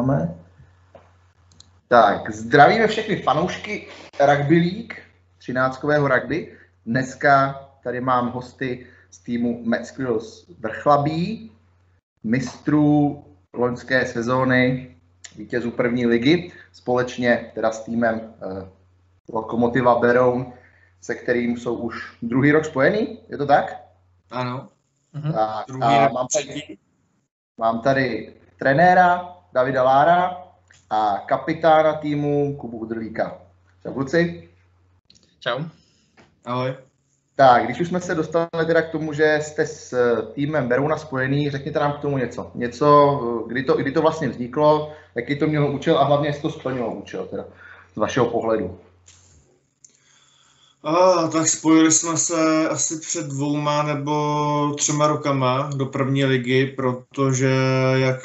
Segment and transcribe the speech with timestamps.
[0.00, 0.34] posloucháme.
[1.88, 3.88] Tak, zdravíme všechny fanoušky
[4.20, 4.94] Rugby League,
[5.38, 6.58] 13 rugby.
[6.86, 11.52] Dneska tady mám hosty z týmu Mad Squirrels Vrchlabí,
[12.24, 13.24] mistrů
[13.54, 14.96] loňské sezóny,
[15.36, 18.68] vítězů první ligy, společně teda s týmem eh,
[19.32, 20.52] Lokomotiva Beroun,
[21.00, 23.82] se kterým jsou už druhý rok spojený, je to tak?
[24.30, 24.68] Ano.
[25.12, 25.32] Mhm.
[25.32, 26.78] Tak, druhý a mám, tady,
[27.58, 30.36] mám tady trenéra Davida Lára
[30.90, 33.38] a kapitána týmu Kubu Udrlíka.
[33.82, 34.48] Čau kluci.
[35.40, 35.58] Čau.
[36.44, 36.74] Ahoj.
[37.36, 39.94] Tak, když už jsme se dostali teda k tomu, že jste s
[40.32, 42.50] týmem Berouna spojený, řekněte nám k tomu něco.
[42.54, 46.50] Něco, kdy to, kdy to vlastně vzniklo, jaký to mělo účel a hlavně jestli to
[46.50, 47.44] splnilo účel teda,
[47.94, 48.78] z vašeho pohledu.
[50.82, 57.54] A, tak spojili jsme se asi před dvouma nebo třema rokama do první ligy, protože
[57.96, 58.20] jak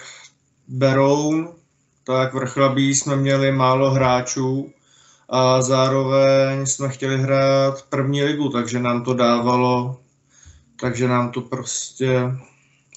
[0.68, 1.56] Beroun,
[2.04, 4.74] tak Vrchlabí jsme měli málo hráčů
[5.30, 10.00] a zároveň jsme chtěli hrát první ligu, takže nám to dávalo,
[10.80, 12.22] takže nám to prostě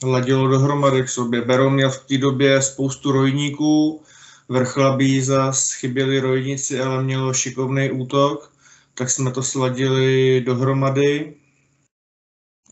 [0.02, 1.42] ladilo dohromady k sobě.
[1.42, 4.02] Beroun měl v té době spoustu rojníků,
[4.48, 8.52] Vrchlabí zas chyběli rojníci, ale mělo šikovný útok,
[8.94, 11.34] tak jsme to sladili dohromady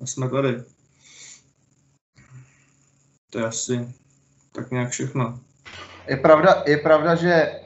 [0.02, 0.62] a jsme tady.
[3.30, 3.94] To je asi
[4.56, 5.38] tak nějak všechno.
[6.08, 7.60] Je pravda, je pravda, že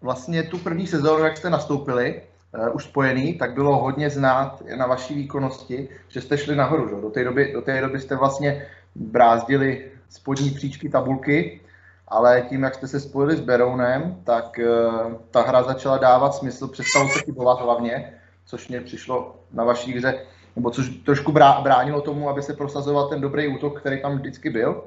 [0.00, 2.22] vlastně tu první sezónu, jak jste nastoupili,
[2.58, 6.88] uh, už spojený, tak bylo hodně znát na vaší výkonnosti, že jste šli nahoru.
[6.88, 7.02] Že?
[7.02, 11.60] Do, té doby, do té doby jste vlastně brázdili spodní příčky tabulky,
[12.08, 16.68] ale tím, jak jste se spojili s Berounem, tak uh, ta hra začala dávat smysl,
[16.68, 18.14] přestalo se chybovat hlavně,
[18.46, 20.14] což mě přišlo na vaší hře,
[20.56, 24.84] nebo což trošku bránilo tomu, aby se prosazoval ten dobrý útok, který tam vždycky byl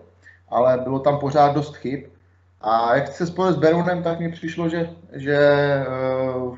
[0.53, 2.03] ale bylo tam pořád dost chyb.
[2.61, 5.37] A jak se spojil s Berounem, tak mi přišlo, že, že
[6.35, 6.57] uh,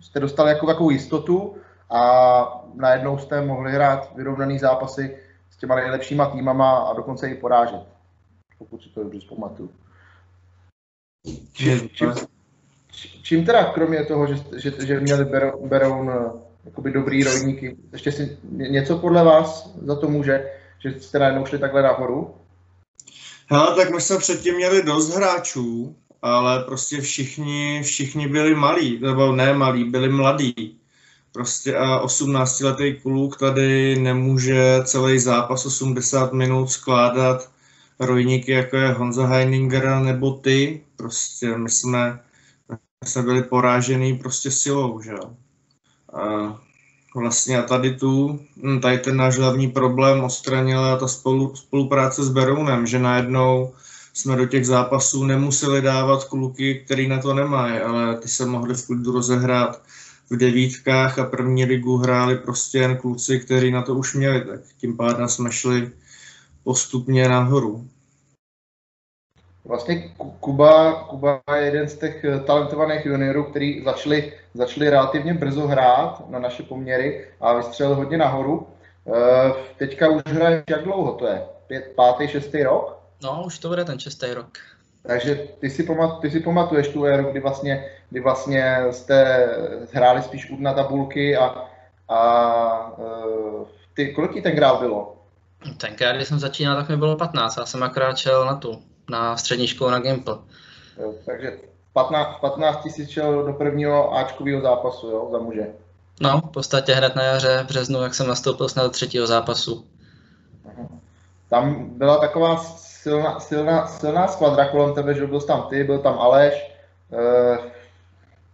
[0.00, 1.56] jste dostali jako takovou jistotu
[1.90, 5.16] a najednou jste mohli hrát vyrovnaný zápasy
[5.50, 7.80] s těma nejlepšíma týmama a dokonce i porážet,
[8.58, 9.70] pokud si to dobře zpamatuju.
[11.52, 12.12] Čím, čím,
[13.22, 15.24] čím teda, kromě toho, že, že, že měli
[15.64, 21.18] Beroun uh, jakoby dobrý rodníky, ještě si něco podle vás za to může, že jste
[21.18, 22.34] najednou šli takhle nahoru?
[23.54, 29.32] Hele, tak my jsme předtím měli dost hráčů, ale prostě všichni, všichni byli malí, nebo
[29.32, 30.80] ne malí, byli mladí.
[31.32, 37.50] Prostě a 18-letý kluk tady nemůže celý zápas 80 minut skládat
[38.00, 40.84] rojníky, jako je Honza Heininger nebo ty.
[40.96, 42.20] Prostě my jsme,
[42.70, 45.36] my jsme byli porážený prostě silou, že jo.
[46.12, 46.63] A
[47.14, 52.28] vlastně a tady tu, hm, tady ten náš hlavní problém odstranila ta spolu, spolupráce s
[52.28, 53.72] Berounem, že najednou
[54.12, 58.74] jsme do těch zápasů nemuseli dávat kluky, který na to nemají, ale ty se mohli
[58.74, 59.82] v klidu rozehrát
[60.30, 64.60] v devítkách a první ligu hráli prostě jen kluci, kteří na to už měli, tak
[64.78, 65.90] tím pádem jsme šli
[66.64, 67.88] postupně nahoru.
[69.64, 70.08] Vlastně
[70.40, 76.30] Kuba, Kuba je jeden z těch eh, talentovaných juniorů, který začali, začali relativně brzo hrát
[76.30, 78.66] na naše poměry a vystřelil hodně nahoru.
[79.06, 81.42] Eh, teďka už hraje jak dlouho to je?
[81.66, 82.98] Pět, pátý, šestý rok?
[83.22, 84.58] No, už to bude ten šestý rok.
[85.06, 89.48] Takže ty si, pamat, ty si pamatuješ tu éru, kdy vlastně, kdy vlastně jste
[89.92, 91.64] hráli spíš na tabulky a,
[92.08, 93.64] a eh,
[93.94, 95.16] ty, kolik ti tenkrát bylo?
[95.76, 99.36] Tenkrát, když jsem začínal, tak mi bylo 15, já jsem akorát šel na tu na
[99.36, 100.38] střední školu na Gimple.
[100.98, 101.58] Jo, takže
[101.92, 105.66] 15, 15 tisíc šel do prvního Ačkového zápasu, jo, za muže.
[106.20, 109.84] No, v podstatě hned na jaře v březnu, jak jsem nastoupil snad do třetího zápasu.
[111.50, 116.18] Tam byla taková silná, silná, silná skvadra kolem tebe, že byl tam ty, byl tam
[116.18, 116.72] Aleš,
[117.12, 117.58] eh,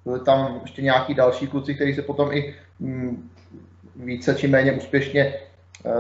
[0.05, 3.31] byli tam ještě nějaký další kluci, kteří se potom i mm,
[3.97, 5.35] více či méně úspěšně
[5.87, 5.91] eh,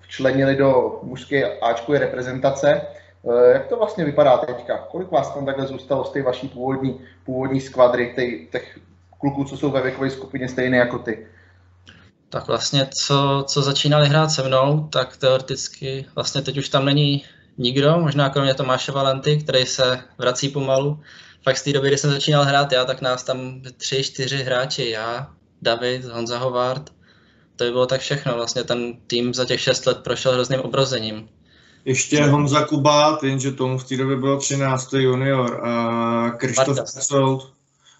[0.00, 2.80] včlenili do mužské Ačkové reprezentace.
[3.30, 4.78] Eh, jak to vlastně vypadá teďka?
[4.78, 8.78] Kolik vás tam takhle zůstalo z té vaší původní, původní skvadry, těch, těch
[9.20, 11.26] kluků, co jsou ve věkové skupině stejné jako ty?
[12.28, 17.24] Tak vlastně, co, co začínali hrát se mnou, tak teoreticky vlastně teď už tam není
[17.58, 21.00] nikdo, možná kromě Tomáše Valenty, který se vrací pomalu.
[21.42, 24.90] Fakt z té doby, kdy jsem začínal hrát já, tak nás tam tři, čtyři hráči,
[24.90, 25.30] já,
[25.62, 26.90] David, Honza Hovard,
[27.56, 28.34] to by bylo tak všechno.
[28.34, 31.28] Vlastně ten tým za těch šest let prošel hrozným obrozením.
[31.84, 34.92] Ještě Honza Kubát, jenže tomu v té době bylo 13.
[34.92, 37.52] junior a Krištof Soud,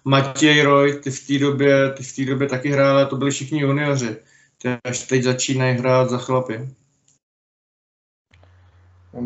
[0.05, 3.61] Matěj Roy, ty v té době, ty v té době taky hráli, to byli všichni
[3.61, 4.17] junioři.
[4.61, 6.69] Ty až teď začínají hrát za chlapy.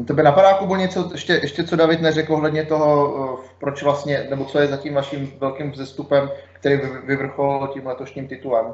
[0.08, 4.60] Tebe napadá, Kubo, něco, ještě, ještě co David neřekl ohledně toho, proč vlastně, nebo co
[4.60, 8.66] je za tím vaším velkým vzestupem, který vyvrcholil tím letošním titulem?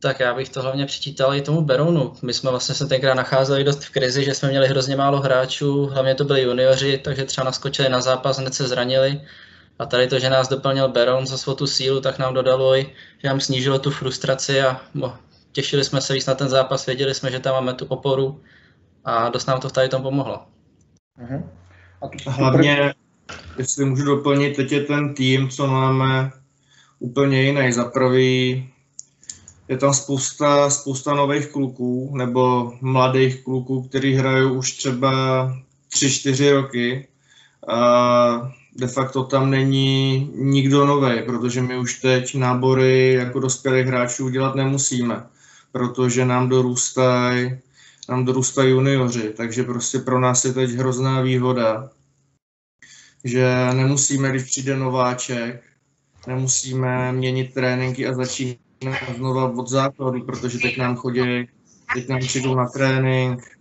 [0.00, 2.12] Tak já bych to hlavně přičítal i tomu Berounu.
[2.22, 5.86] My jsme vlastně se tenkrát nacházeli dost v krizi, že jsme měli hrozně málo hráčů,
[5.86, 9.20] hlavně to byli junioři, takže třeba naskočili na zápas, hned se zranili.
[9.78, 12.92] A tady to, že nás doplnil Beroun za svou tu sílu, tak nám dodalo i,
[13.22, 14.80] že nám snížilo tu frustraci a
[15.52, 18.40] těšili jsme se víc na ten zápas, věděli jsme, že tam máme tu oporu
[19.04, 20.42] a dost nám to v tady tom pomohlo.
[21.22, 21.42] Uh-huh.
[22.02, 22.94] A tu, Hlavně,
[23.58, 26.30] jestli můžu doplnit, teď je ten tým, co máme
[26.98, 27.72] úplně jiný.
[27.72, 28.68] Za prvý
[29.68, 35.12] je tam spousta, spousta nových kluků nebo mladých kluků, kteří hrají už třeba
[35.90, 37.08] 3-4 roky.
[37.68, 44.28] A de facto tam není nikdo nový, protože my už teď nábory jako dospělých hráčů
[44.28, 45.26] dělat nemusíme,
[45.72, 47.58] protože nám dorůstají
[48.08, 51.90] nám dorůstají junioři, takže prostě pro nás je teď hrozná výhoda,
[53.24, 55.62] že nemusíme, když přijde nováček,
[56.26, 58.67] nemusíme měnit tréninky a začínat
[59.16, 61.48] znova od základu, protože teď nám chodí,
[61.94, 63.58] teď nám přijdou na trénink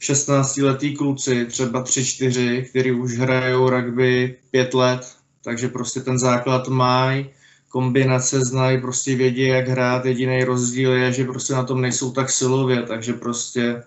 [0.00, 7.30] 16-letý kluci, třeba 3-4, kteří už hrajou rugby 5 let, takže prostě ten základ mají,
[7.68, 10.04] kombinace znají, prostě vědí, jak hrát.
[10.04, 13.82] Jediný rozdíl je, že prostě na tom nejsou tak silově, takže prostě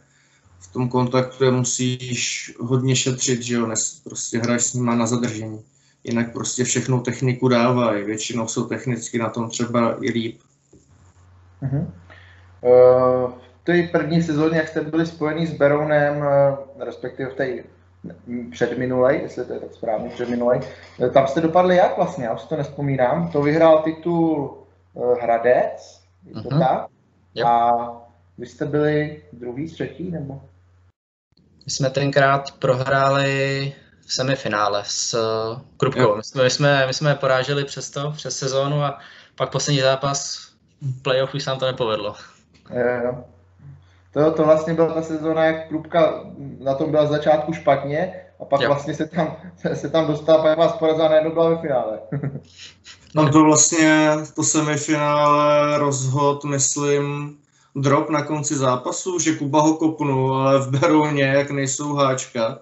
[0.60, 3.74] v tom kontaktu je musíš hodně šetřit, že jo,
[4.04, 5.60] prostě hraješ s nima na zadržení.
[6.04, 10.42] Jinak prostě všechnou techniku dávají, většinou jsou technicky na tom třeba i líp.
[11.63, 11.88] Uh-huh.
[12.62, 16.25] Uh, v té první sezóně, jak jste byli spojení s Berounem, uh,
[16.80, 17.63] respektive v té
[18.51, 20.60] předminulej, jestli to je tak správně, předminulej.
[21.13, 23.31] Tam jste dopadli jak vlastně, já už to nespomínám.
[23.31, 24.57] To vyhrál titul
[24.98, 26.60] eh, Hradec, je to uh-huh.
[26.60, 26.88] tak?
[27.36, 27.45] Yep.
[27.48, 27.72] A
[28.38, 30.42] vy jste byli druhý, třetí, nebo?
[31.66, 33.74] My jsme tenkrát prohráli
[34.10, 36.16] v semifinále s uh, Krupkou.
[36.16, 39.00] My jsme, my, jsme, my jsme poráželi přes to, přes sezónu a
[39.36, 40.50] pak poslední zápas
[41.02, 42.16] playoff už se nám to nepovedlo.
[42.70, 43.24] Jo, jo.
[44.14, 46.24] To, to vlastně byla ta sezóna, jak Krupka
[46.60, 48.68] na tom byla z začátku špatně a pak jo.
[48.68, 49.36] vlastně se tam,
[49.74, 52.00] se tam dostala, pak vás porazila najednou byla ve finále.
[53.16, 57.38] no to vlastně, to semifinále rozhod, myslím,
[57.76, 62.60] drop na konci zápasu, že Kuba ho kopnul, ale v Berouně, jak nejsou háčka,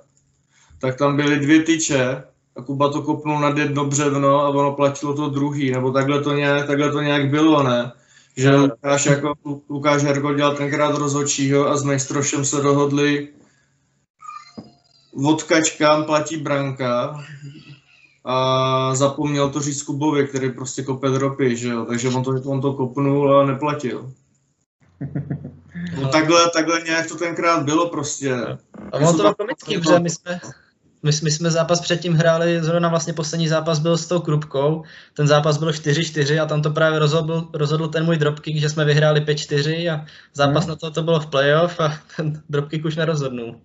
[0.79, 2.23] tak tam byly dvě tyče
[2.55, 6.33] a Kuba to kopnul nad jedno břevno a ono platilo to druhý, nebo takhle to
[6.33, 7.91] nějak, takhle to nějak bylo, ne?
[8.37, 9.33] že Lukáš, jako,
[9.69, 13.29] Lukáš Hergo dělal tenkrát rozhodčího a s Majstrošem se dohodli
[15.25, 17.23] odkač kam platí branka
[18.25, 22.61] a zapomněl to říct Kubovi, který prostě kope dropy, že jo, takže on to, on
[22.61, 24.13] to kopnul a neplatil.
[26.01, 28.33] No takhle, takhle nějak to tenkrát bylo prostě.
[28.91, 30.39] A ono to bylo komický, protože my jsme,
[31.07, 34.83] my, my jsme zápas předtím hráli, zrovna vlastně poslední zápas byl s tou Krupkou,
[35.13, 38.85] ten zápas byl 4-4 a tam to právě rozhodl, rozhodl ten můj dropkick, že jsme
[38.85, 40.69] vyhráli 5-4 a zápas hmm.
[40.69, 43.55] na to, to bylo v playoff a ten dropkick už nerozhodnul.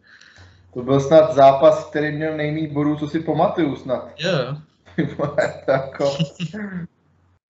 [0.74, 4.08] To byl snad zápas, který měl nejméně bodů, co si pamatuju snad.
[4.18, 4.56] Jo.
[5.68, 6.16] jako,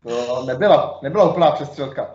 [0.02, 2.06] to nebyla, nebyla úplná přestřelka.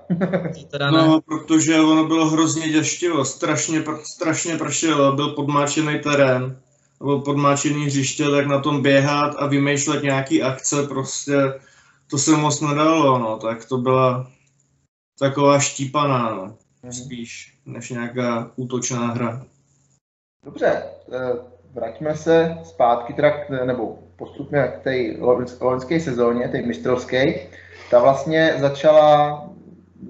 [0.91, 6.57] no, protože ono bylo hrozně děštivo, strašně, strašně pršelo, byl podmáčený terén
[6.99, 11.35] nebo podmáčený hřiště, tak na tom běhat a vymýšlet nějaký akce, prostě
[12.09, 14.31] to se moc nedalo, no, tak to byla
[15.19, 16.93] taková štípaná, no, mhm.
[16.93, 19.45] spíš, než nějaká útočná hra.
[20.45, 21.33] Dobře, eh,
[21.73, 23.31] vraťme se zpátky, teda,
[23.65, 24.95] nebo postupně k té
[25.61, 27.47] loňské sezóně, té mistrovské.
[27.91, 29.43] Ta vlastně začala,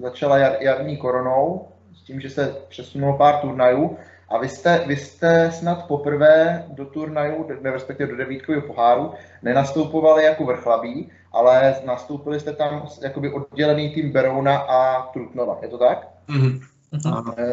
[0.00, 4.96] začala jar, jarní koronou, s tím, že se přesunulo pár turnajů a vy jste, vy
[4.96, 12.52] jste snad poprvé do turnaju, respektive do devítkového poháru, nenastupovali jako vrchlabí, ale nastoupili jste
[12.52, 15.58] tam jakoby oddělený tým Berouna a Trutnova.
[15.62, 16.08] Je to tak?
[16.28, 16.60] Mm-hmm.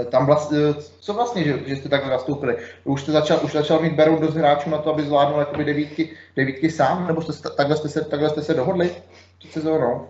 [0.10, 0.58] Tam vlastně,
[1.00, 2.58] co vlastně, že, že jste takhle nastoupili?
[2.84, 6.10] Už jste začal, už začal mít Beroun dost hráčů na to, aby zvládnul jakoby devítky,
[6.36, 8.96] devítky sám, nebo jste, takhle, jste se, takhle jste se dohodli
[9.39, 10.08] před sezónou?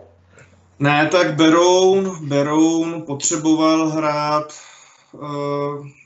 [0.80, 4.54] Ne, tak Beroun, Beroun potřeboval hrát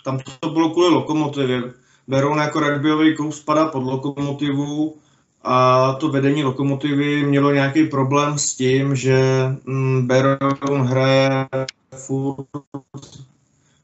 [0.03, 1.63] tam to bylo kvůli lokomotivě.
[2.07, 4.95] Beroun jako rugbyový klub spadá pod lokomotivu
[5.43, 9.21] a to vedení lokomotivy mělo nějaký problém s tím, že
[9.65, 11.47] mm, Beroun hraje
[11.95, 12.45] furt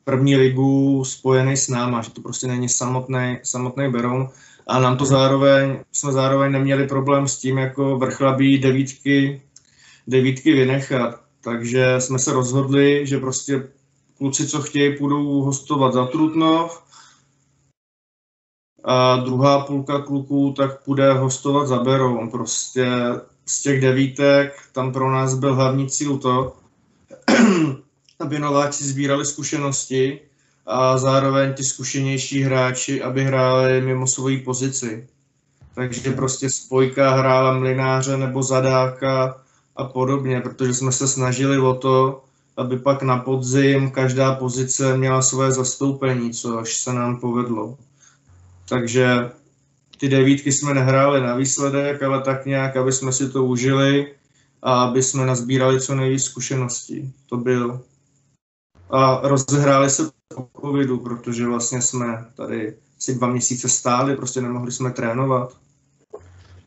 [0.03, 4.29] první ligu spojený s náma, že to prostě není samotný, samotný Beroun.
[4.67, 9.41] A nám to zároveň, jsme zároveň neměli problém s tím, jako vrchlabí devítky,
[10.07, 11.21] devítky vynechat.
[11.41, 13.67] Takže jsme se rozhodli, že prostě
[14.17, 16.83] kluci, co chtějí, půjdou hostovat za Trutnov
[18.83, 22.29] a druhá půlka kluků tak půjde hostovat za Berou.
[22.29, 22.87] Prostě
[23.45, 26.55] z těch devítek tam pro nás byl hlavní cíl to,
[28.19, 30.19] aby nováči sbírali zkušenosti
[30.65, 35.07] a zároveň ti zkušenější hráči, aby hráli mimo svoji pozici.
[35.75, 39.41] Takže prostě spojka hrála mlináře nebo zadáka
[39.75, 42.23] a podobně, protože jsme se snažili o to,
[42.57, 47.77] aby pak na podzim každá pozice měla své zastoupení, což se nám povedlo.
[48.69, 49.31] Takže
[49.97, 54.15] ty devítky jsme nehráli na výsledek, ale tak nějak, aby jsme si to užili
[54.61, 57.13] a aby jsme nazbírali co nejvíc zkušeností.
[57.29, 57.81] To byl.
[58.89, 64.71] A rozehráli se po covidu, protože vlastně jsme tady si dva měsíce stáli, prostě nemohli
[64.71, 65.57] jsme trénovat.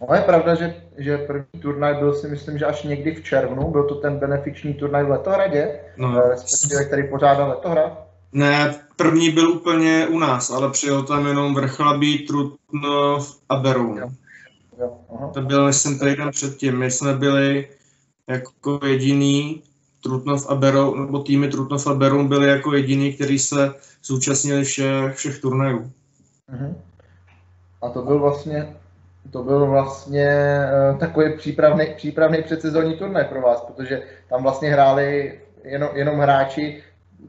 [0.00, 3.71] No je pravda, že, že první turnaj byl si myslím, že až někdy v červnu,
[3.71, 6.23] byl to ten benefiční turnaj v Letohradě, no.
[6.25, 8.09] Eh, respektive který pořádal Letohrad.
[8.33, 13.99] Ne, první byl úplně u nás, ale přijel tam jenom Vrchlabí, Trutnov a Beroun.
[13.99, 14.09] Jo.
[14.78, 14.99] Jo,
[15.35, 16.78] to byl, myslím, týden předtím.
[16.78, 17.69] My jsme byli
[18.26, 19.62] jako jediný
[20.02, 23.75] Trutnov a Beroun, nebo týmy Trutnov a Beroun byli jako jediný, který se
[24.05, 25.93] zúčastnili všech, všech turnajů.
[26.52, 26.75] Uh-huh.
[27.83, 28.76] A to byl vlastně
[29.31, 30.59] to byl vlastně
[30.91, 36.83] uh, takový přípravný, přípravný předsezonní turnaj pro vás, protože tam vlastně hráli jenom, jenom hráči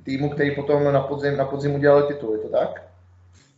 [0.03, 2.70] týmu, který potom na podzim, na podzim udělali titul, je to tak?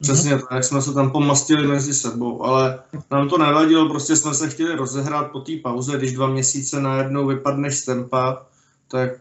[0.01, 2.79] Přesně tak, jsme se tam pomastili mezi sebou, ale
[3.11, 7.27] nám to nevadilo, prostě jsme se chtěli rozehrát po té pauze, když dva měsíce najednou
[7.27, 8.45] vypadneš z tempa,
[8.91, 9.11] tak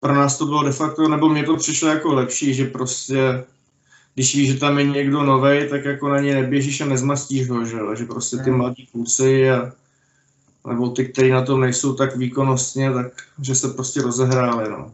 [0.00, 3.44] pro nás to bylo de facto, nebo mě to přišlo jako lepší, že prostě
[4.16, 7.64] když víš, že tam je někdo nový, tak jako na ně neběžíš a nezmastíš ho,
[7.64, 8.58] že, že prostě ty hmm.
[8.58, 9.72] mladí kluci a
[10.66, 13.06] nebo ty, kteří na tom nejsou tak výkonnostně, tak
[13.42, 14.92] že se prostě rozehráli, no.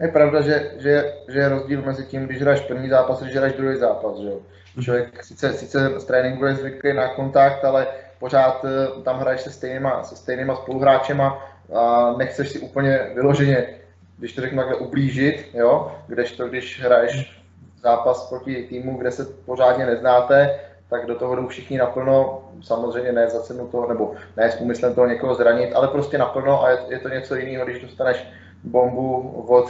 [0.00, 3.36] Je pravda, že, že, že je rozdíl mezi tím, když hraješ první zápas a když
[3.36, 4.40] hraješ druhý zápas, že jo.
[4.74, 4.84] Hmm.
[4.84, 7.86] Člověk sice, sice z tréninku je zvyklý na kontakt, ale
[8.18, 11.38] pořád eh, tam hraješ se stejnýma, se stejnýma spoluhráčema
[11.74, 13.66] a nechceš si úplně vyloženě,
[14.18, 17.33] když to řeknu takhle, ublížit, jo, kdežto když hraješ
[17.84, 23.30] zápas proti týmu, kde se pořádně neznáte, tak do toho jdou všichni naplno, samozřejmě ne
[23.30, 26.78] za cenu toho, nebo ne s úmyslem toho někoho zranit, ale prostě naplno a je,
[26.88, 28.26] je to něco jiného, když dostaneš
[28.64, 29.66] bombu od,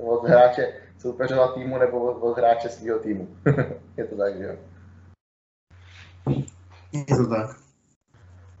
[0.00, 3.28] od hráče soupeřova týmu nebo od, od hráče svého týmu.
[3.96, 4.54] je to tak, že jo?
[6.92, 7.56] Je to tak.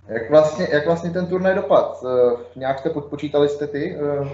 [0.08, 2.04] Jak vlastně, jak vlastně ten turnaj dopad?
[2.04, 4.28] Eh, nějak jste podpočítali jste ty eh,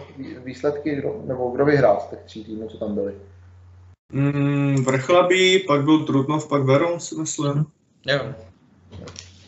[0.44, 3.14] výsledky, nebo kdo vyhrál z těch tří týmů, co tam byly?
[4.12, 7.66] Mm, Vrchlabí, pak byl Trutnov, pak Veron, si myslím.
[8.06, 8.20] Jo.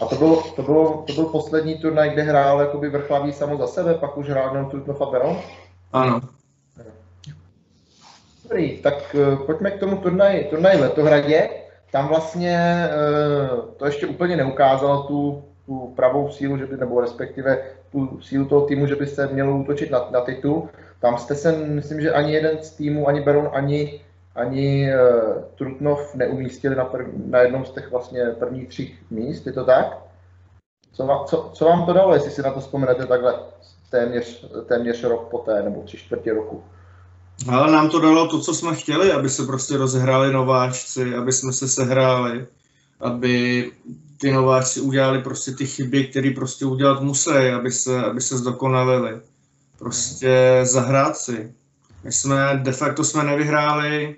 [0.01, 3.67] A to byl, to, bylo, to byl poslední turnaj, kde hrál jakoby Vrchlabí samo za
[3.67, 5.37] sebe, pak už hrál jenom Trutnov a Veron?
[5.93, 6.21] Ano.
[8.43, 11.51] Dobrý, tak uh, pojďme k tomu turnaji, turnaji v Letohradě.
[11.91, 17.59] Tam vlastně uh, to ještě úplně neukázalo tu, tu pravou sílu, že by, nebo respektive
[17.93, 20.69] tu sílu toho týmu, že by se mělo útočit na, na titul.
[21.01, 24.01] Tam jste se, myslím, že ani jeden z týmů, ani Beron, ani
[24.37, 29.53] ani uh, Trutnov neumístili na, prv, na jednom z těch vlastně prvních tří míst, je
[29.53, 29.99] to tak?
[30.93, 33.35] Co vám, co, co vám to dalo, jestli si na to vzpomenete takhle
[33.91, 36.65] téměř, téměř rok poté, nebo tři čtvrtě roku?
[37.49, 41.53] Ale nám to dalo to, co jsme chtěli, aby se prostě rozehráli nováčci, aby jsme
[41.53, 42.47] se sehráli,
[43.01, 43.71] aby
[44.21, 49.21] ty nováčci udělali prostě ty chyby, které prostě udělat musí, aby se, aby se zdokonalili.
[49.79, 51.55] Prostě zahrát si.
[52.05, 54.17] My jsme, de facto jsme nevyhráli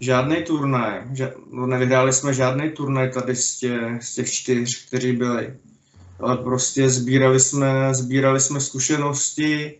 [0.00, 1.00] žádný turnaj.
[1.12, 5.54] Ža- no, nevyhráli jsme žádný turnaj tady z těch, z těch čtyř, kteří byli.
[6.20, 9.78] Ale prostě sbírali jsme, sbírali jsme zkušenosti,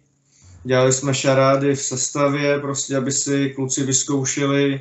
[0.64, 4.80] dělali jsme šarády v sestavě, prostě aby si kluci vyzkoušeli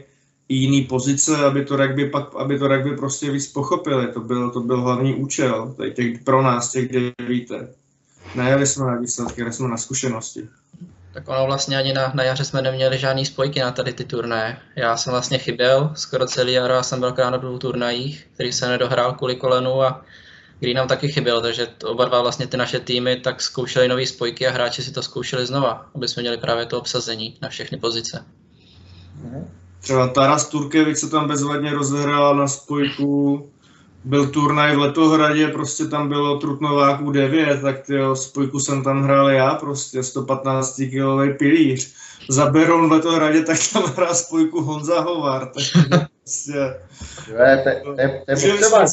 [0.50, 4.08] jiný pozice, aby to rugby, pak, aby to rugby prostě víc pochopili.
[4.08, 6.90] To byl, to byl hlavní účel těch, pro nás, těch
[7.20, 7.76] devítek.
[8.36, 10.48] Nejeli jsme na výsledky, jeli jsme na zkušenosti.
[11.16, 14.58] Tak ono vlastně ani na, na jaře jsme neměli žádný spojky na tady ty turnaje.
[14.76, 18.68] Já jsem vlastně chyběl skoro celý jaro, já jsem byl na dvou turnajích, který se
[18.70, 20.02] nedohrál kvůli kolenu a
[20.60, 24.48] kdy nám taky chyběl, takže oba dva vlastně ty naše týmy tak zkoušeli nové spojky
[24.48, 28.26] a hráči si to zkoušeli znova, aby jsme měli právě to obsazení na všechny pozice.
[29.80, 33.50] Třeba Taras Turkevic se tam bezvadně rozehrál na spojku,
[34.06, 39.30] byl turnaj v Letohradě, prostě tam bylo Trutnováků 9, tak tyjo, spojku jsem tam hrál
[39.30, 41.94] já, prostě 115 kilový pilíř.
[42.30, 45.64] Za Beron v Letohradě, tak tam hrál spojku Honza Hovar, tak
[46.20, 46.54] prostě...
[47.26, 48.86] To je potřeba,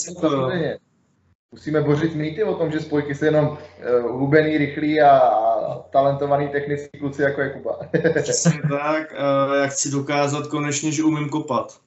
[1.55, 3.57] Musíme bořit mýty o tom, že spojky jsou jenom uh,
[4.11, 7.79] hubený, rychlý a, a talentovaný technický kluci, jako je Kuba.
[8.23, 9.15] Přesně tak,
[9.49, 11.79] uh, jak chci dokázat konečně, že umím kopat.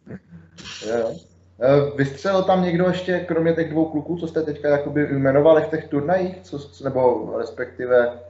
[0.86, 1.14] jo.
[1.62, 5.68] Eh, vystřelil tam někdo ještě, kromě těch dvou kluků, co jste teďka jakoby jmenovali v
[5.68, 8.20] těch turnajích, co, nebo respektive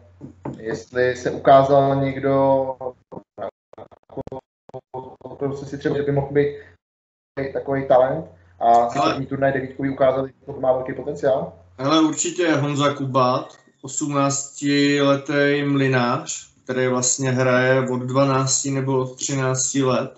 [0.59, 2.67] jestli se ukázal někdo,
[3.41, 4.21] jako,
[5.67, 6.57] si třeba, že by mohl být
[7.53, 8.25] takový talent
[8.61, 11.53] a si první turnaj devítkový ukázal, že to má velký potenciál?
[11.79, 13.53] Ale určitě Honza Kubát,
[13.85, 20.11] 18-letý mlinář, který vlastně hraje od 12 nebo od 13 let,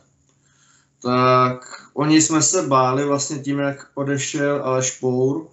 [1.02, 1.60] tak
[1.94, 5.46] oni jsme se báli vlastně tím, jak odešel Aleš Pour,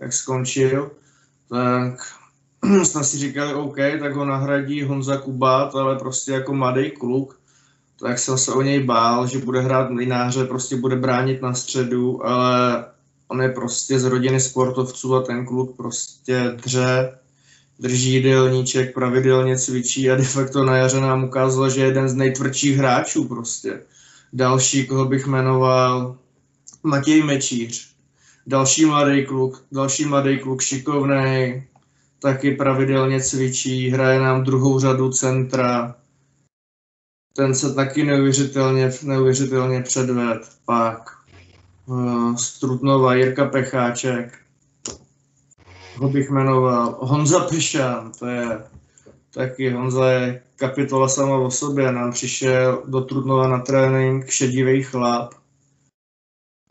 [0.00, 0.90] jak skončil,
[1.48, 2.00] tak
[2.84, 7.40] jsme si říkali, OK, tak ho nahradí Honza Kubát, ale prostě jako mladý kluk,
[8.00, 12.26] tak jsem se o něj bál, že bude hrát mlináře, prostě bude bránit na středu,
[12.26, 12.84] ale
[13.28, 17.18] on je prostě z rodiny sportovců a ten kluk prostě dře,
[17.78, 22.14] drží jídelníček, pravidelně cvičí a de facto na jaře nám ukázal, že je jeden z
[22.14, 23.82] nejtvrdších hráčů prostě.
[24.32, 26.16] Další, koho bych jmenoval,
[26.82, 27.94] Matěj Mečíř.
[28.46, 31.62] Další mladý kluk, další mladý kluk, šikovný,
[32.22, 35.96] taky pravidelně cvičí, hraje nám druhou řadu centra.
[37.36, 40.40] Ten se taky neuvěřitelně, neuvěřitelně předved.
[40.64, 41.10] Pak
[41.86, 44.38] uh, Strutnova, Jirka Pecháček,
[45.96, 46.98] ho bych jmenoval.
[47.00, 48.62] Honza Pešán, to je
[49.34, 51.92] taky Honza je kapitola sama o sobě.
[51.92, 55.34] Nám přišel do Trudnova na trénink šedivý chlap,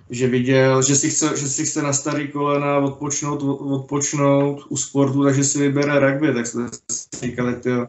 [0.09, 5.23] že viděl, že si chce, že si chce na starý kolena odpočnout, odpočnout u sportu,
[5.23, 7.87] takže si vybere rugby, tak jsme si říkali, tyjo,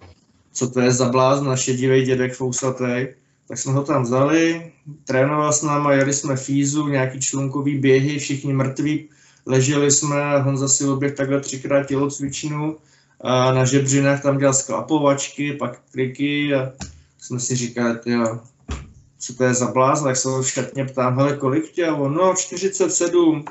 [0.52, 3.06] co to je za blázna, šedivý dědek fousatý.
[3.48, 4.72] Tak jsme ho tam vzali,
[5.04, 9.08] trénoval s náma, jeli jsme fízu, nějaký člunkový běhy, všichni mrtví,
[9.46, 12.76] leželi jsme, Honza si oběh takhle třikrát tělocvičnu
[13.20, 16.72] a na žebřinách tam dělal sklapovačky, pak triky a
[17.18, 18.40] jsme si říkali, jo,
[19.18, 20.42] co to je za blázna, tak se ho
[20.92, 21.90] ptám, hele, kolik tě?
[21.90, 23.44] On, no, 47.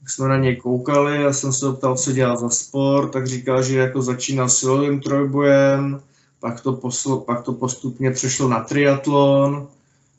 [0.00, 3.26] Tak jsme na něj koukali, já jsem se ho ptal, co dělá za sport, tak
[3.26, 6.00] říkal, že jako začínal silovým trojbojem,
[6.40, 9.68] pak to, poslo, pak to postupně přešlo na triatlon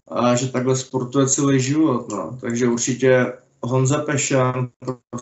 [0.07, 2.11] a že takhle sportuje celý život.
[2.11, 2.37] No.
[2.41, 4.69] Takže určitě Honza Pešan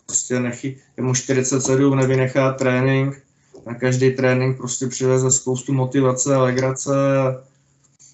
[0.06, 3.27] prostě nechy, je mu 47, nevynechá trénink,
[3.68, 6.92] na každý trénink prostě přiveze spoustu motivace a legrace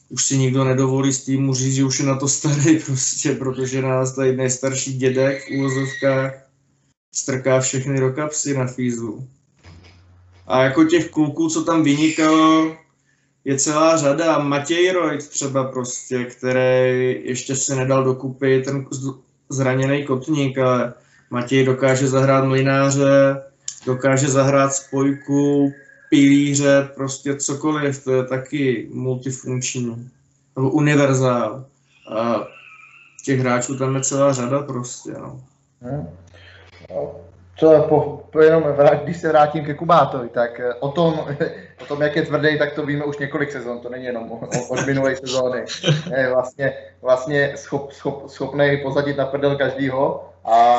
[0.10, 3.82] už si nikdo nedovolí s týmu říct, že už je na to starý prostě, protože
[3.82, 6.34] nás tady nejstarší dědek v úvozovkách
[7.16, 9.28] strká všechny do kapsy na fízu.
[10.48, 12.76] A jako těch kluků, co tam vynikalo,
[13.46, 14.39] je celá řada.
[14.39, 18.86] Matěj Reut třeba prostě, který ještě se nedal dokupy, ten
[19.50, 20.94] zraněný kotník, ale
[21.30, 23.42] Matěj dokáže zahrát mlináře,
[23.86, 25.72] dokáže zahrát spojku,
[26.10, 30.12] pilíře, prostě cokoliv, to je taky multifunkční,
[30.56, 31.65] nebo univerzál.
[32.15, 32.48] A
[33.26, 35.41] těch hráčů tam je celá řada prostě, no.
[35.82, 36.08] Hmm.
[37.56, 38.63] Co je po, po jenom,
[39.04, 41.26] když se vrátím ke Kubátovi, tak eh, o tom,
[41.82, 44.32] o tom, jak je tvrdý, tak to víme už několik sezon, to není jenom
[44.69, 45.65] od minulé sezóny.
[46.17, 50.78] Je vlastně, vlastně schop, schop, schopný pozadit na prdel každýho a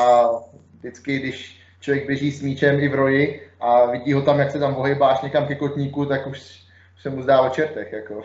[0.79, 4.59] vždycky, když člověk běží s míčem i v roji a vidí ho tam, jak se
[4.59, 6.41] tam ohybáš někam ke kotníku, tak už
[7.01, 8.23] se mu zdá o čertech, jako.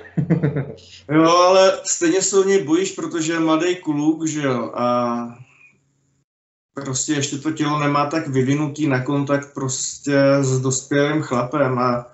[1.12, 5.38] jo, ale stejně se o něj bojíš, protože je mladý kluk, že jo, a
[6.74, 12.06] prostě ještě to tělo nemá tak vyvinutý na kontakt prostě s dospělým chlapem a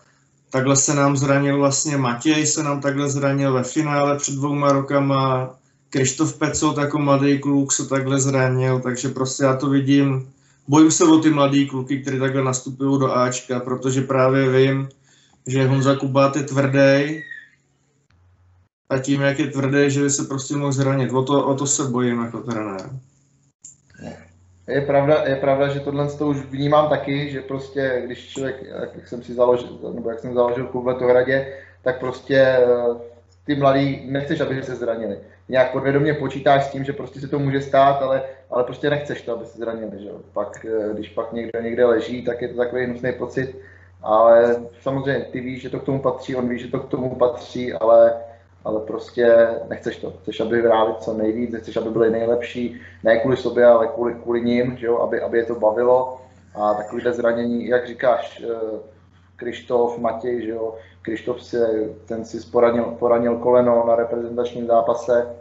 [0.51, 5.55] takhle se nám zranil vlastně Matěj, se nám takhle zranil ve finále před dvouma rokama,
[5.91, 10.33] Krištof Pecot jako mladý kluk se takhle zranil, takže prostě já to vidím,
[10.69, 14.89] bojím se o ty mladý kluky, kteří takhle nastupují do Ačka, protože právě vím,
[15.47, 17.23] že Honza Kubát je tvrdý
[18.91, 21.13] a tím, jak je tvrdý, že se prostě mohl zranit.
[21.13, 22.91] O to, o to se bojím jako trenér.
[24.69, 29.09] Je pravda, je pravda, že tohle to už vnímám taky, že prostě, když člověk, jak
[29.09, 31.53] jsem si založil, nebo jak jsem založil klub v Letohradě,
[31.83, 32.65] tak prostě eh,
[33.45, 35.19] ty mladí nechceš, aby se zranili.
[35.49, 39.23] Nějak podvědomě počítáš s tím, že prostě se to může stát, ale, ale prostě nechceš
[39.23, 40.03] to, aby se zranili.
[40.03, 40.11] Že?
[40.33, 43.59] Pak, eh, když pak někdo někde leží, tak je to takový hnusný pocit.
[44.03, 47.15] Ale samozřejmě ty víš, že to k tomu patří, on ví, že to k tomu
[47.15, 48.15] patří, ale
[48.67, 50.11] ale prostě nechceš to.
[50.23, 54.41] Chceš, aby hráli co nejvíc, chceš, aby byli nejlepší, ne kvůli sobě, ale kvůli, kvůli
[54.41, 54.99] ním, že jo?
[54.99, 56.21] Aby, aby je to bavilo.
[56.55, 58.79] A takovýhle zranění, jak říkáš, eh,
[59.37, 61.57] Krištof, Matěj, že jo, Krištof si,
[62.07, 65.37] ten si poranil, poranil koleno na reprezentačním zápase,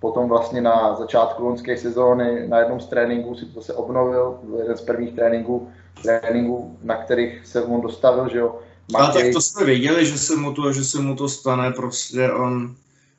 [0.00, 4.76] potom vlastně na začátku loňské sezóny na jednom z tréninků si to se obnovil, jeden
[4.76, 5.68] z prvních tréninků,
[6.02, 8.58] tréninků, na kterých se on dostavil, že jo,
[8.92, 9.22] Matěj...
[9.22, 12.32] A tak to jsme věděli, že se mu to, že se mu to stane, prostě
[12.32, 12.74] on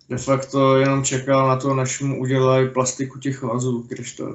[0.09, 4.25] de facto jenom čekal na to, než mu udělají plastiku těch vazů, když to...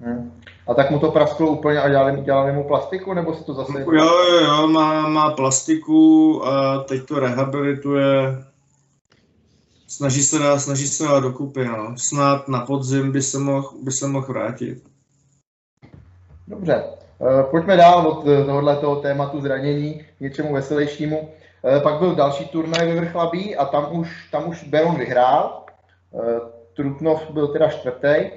[0.00, 0.32] Hmm.
[0.66, 3.80] A tak mu to prasklo úplně a dělali, dělali mu plastiku, nebo si to zase...
[3.80, 8.44] Jo, jo, jo, má, má plastiku a teď to rehabilituje.
[9.88, 11.94] Snaží se dát, snaží se dát dokupy, no.
[11.96, 14.84] Snad na podzim by se mohl, by se mohl vrátit.
[16.48, 16.84] Dobře,
[17.20, 21.28] eh, pojďme dál od tohohle toho tématu zranění něčemu veselějšímu.
[21.64, 25.64] Eh, pak byl další turnaj ve Vrchlabí a tam už, tam už Beron vyhrál.
[26.14, 26.40] Eh,
[26.76, 28.30] Trutnov byl teda čtvrtý.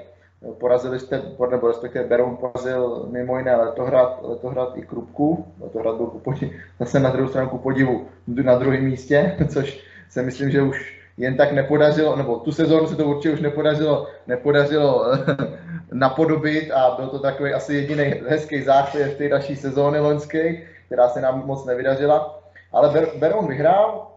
[0.60, 5.46] Porazili jste, nebo respektive Beron porazil mimo jiné Letohrad, Letohrad i Krupku.
[5.62, 9.80] Letohrad byl podivu, zase na druhou stranu ku podivu na druhém místě, což
[10.10, 14.08] se myslím, že už jen tak nepodařilo, nebo tu sezónu se to určitě už nepodařilo,
[14.28, 15.06] nepodařilo
[15.92, 21.22] napodobit a byl to takový asi jediný hezký záchvěv té naší sezóny loňské, která se
[21.22, 22.40] nám moc nevydařila.
[22.72, 24.12] Ale Ber- Beron vyhrál,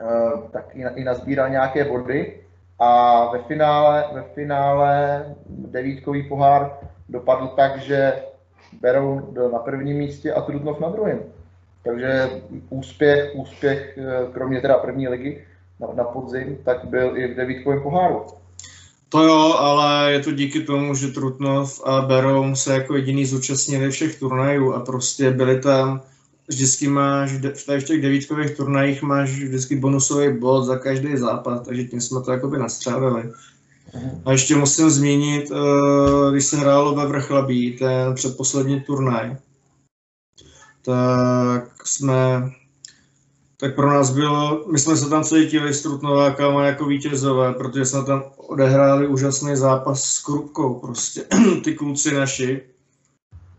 [0.00, 2.40] uh, tak i, i nazbíral nějaké body
[2.78, 8.22] a ve finále, ve finále devítkový pohár dopadl tak, že
[8.80, 11.20] Beroun byl na prvním místě a Trutnov na druhém.
[11.84, 12.28] Takže
[12.70, 15.44] úspěch, úspěch, eh, kromě teda první ligy
[15.80, 18.22] na, na podzim, tak byl i v devítkovém poháru.
[19.08, 23.90] To jo, ale je to díky tomu, že Trutnov a Beroun se jako jediný zúčastnili
[23.90, 26.00] všech turnajů a prostě byli tam
[26.48, 27.32] vždycky máš,
[27.78, 32.32] v těch devítkových turnajích máš vždycky bonusový bod za každý zápas, takže tím jsme to
[32.32, 33.22] jakoby nastřávili.
[33.94, 34.22] Mhm.
[34.24, 39.36] A ještě musím zmínit, eh, když se hrálo ve Vrchlabí, ten předposlední turnaj,
[40.82, 42.50] tak jsme,
[43.60, 48.04] tak pro nás bylo, my jsme se tam cítili s Trutnovákama jako vítězové, protože jsme
[48.04, 51.26] tam odehráli úžasný zápas s Krupkou prostě,
[51.64, 52.62] ty kluci naši,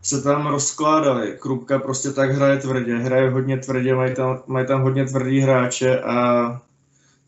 [0.02, 1.38] se tam rozkládali.
[1.40, 6.02] Krupka prostě tak hraje tvrdě, hraje hodně tvrdě, mají tam, mají tam hodně tvrdý hráče
[6.02, 6.62] a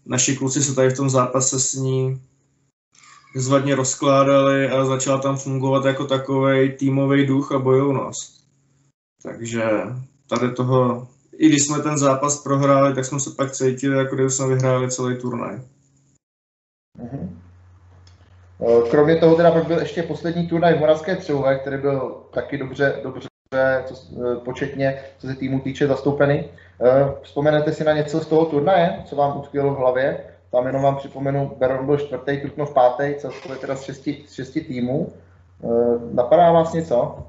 [0.05, 2.21] naši kluci se tady v tom zápase s ní
[3.35, 8.43] zvadně rozkládali a začal tam fungovat jako takový týmový duch a bojovnost.
[9.23, 9.63] Takže
[10.27, 14.29] tady toho, i když jsme ten zápas prohráli, tak jsme se pak cítili, jako kdyby
[14.29, 15.61] jsme vyhráli celý turnaj.
[16.99, 17.29] Mm-hmm.
[18.61, 22.57] Eh, kromě toho teda pak byl ještě poslední turnaj v Moravské Třeové, který byl taky
[22.57, 23.27] dobře, dobře
[23.85, 26.45] co, eh, početně, co se týmu týče, zastoupený.
[26.81, 30.23] Eh, vzpomenete si na něco z toho turnaje, co vám utkvělo v hlavě?
[30.51, 34.61] Tam jenom vám připomenu, Beron byl čtvrtý, Trutnov pátý, celkově teda z šesti, z šesti
[34.61, 35.13] týmů.
[36.13, 37.25] Napadá vás něco?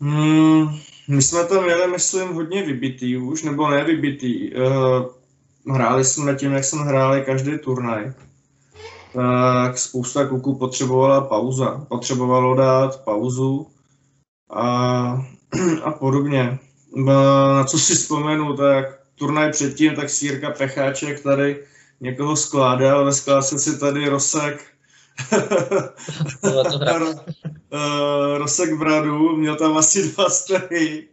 [0.00, 0.68] Hmm,
[1.08, 4.50] my jsme tam měli, myslím, hodně vybitý už, nebo ne vybitý.
[4.54, 8.12] Uh, hráli jsme tím, jak jsme hráli každý turnaj
[9.12, 11.84] tak spousta kluků potřebovala pauza.
[11.88, 13.66] Potřebovalo dát pauzu
[14.50, 14.66] a,
[15.82, 16.58] a podobně.
[16.96, 21.64] Na co si vzpomenu, tak turnaj předtím, tak Sírka Pecháček tady
[22.00, 24.64] někoho skládal, ve skládce si tady Rosek
[28.38, 31.08] Rosek Bradu, měl tam asi dva stehy,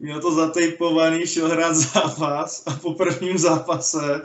[0.00, 4.22] měl to zatejpovaný, šel hrát zápas a po prvním zápase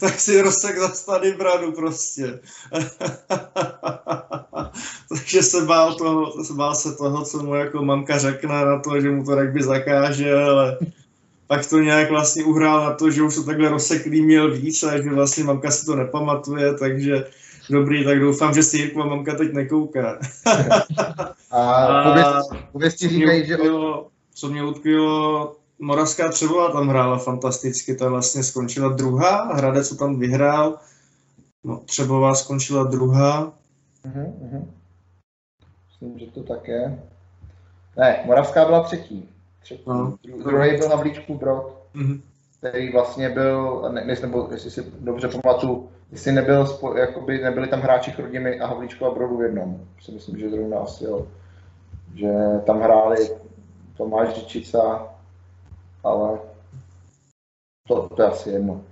[0.00, 2.40] tak si rozsek zastany bradu prostě.
[5.08, 9.00] Takže se bál, toho, se bál se toho, co mu jako mamka řekne na to,
[9.00, 10.78] že mu to by zakáže, ale
[11.46, 15.02] pak to nějak vlastně uhrál na to, že už to takhle rozseklý měl víc a
[15.02, 17.24] že vlastně mamka si to nepamatuje, takže
[17.70, 20.18] dobrý, tak doufám, že si Jirkova mamka teď nekouká.
[21.50, 23.56] a pověsti říkají, že...
[24.34, 30.18] Co mě utkvělo, Moravská Třebová tam hrála fantasticky, ta vlastně skončila druhá, Hradec co tam
[30.18, 30.78] vyhrál,
[31.64, 33.52] no, Třebová skončila druhá.
[34.06, 34.66] Uh-huh, uh-huh.
[35.88, 37.02] Myslím, že to tak je.
[37.96, 39.28] Ne, Moravská byla třetí.
[39.62, 39.82] třetí.
[39.86, 40.18] No.
[40.44, 42.20] Druhý byl na blíčku Brod, uh-huh.
[42.58, 48.10] který vlastně byl, ne, nebo jestli si dobře pamatuju, jestli nebyl, jakoby nebyli tam hráči
[48.10, 49.86] Chrudimi a Havlíčku a Brodu v jednom.
[50.00, 51.26] Si myslím, že zrovna asi jo.
[52.14, 52.28] Že
[52.66, 53.30] tam hráli
[53.96, 55.08] Tomáš Řičica,
[56.04, 56.38] ale
[57.88, 58.84] to, to je asi jedno.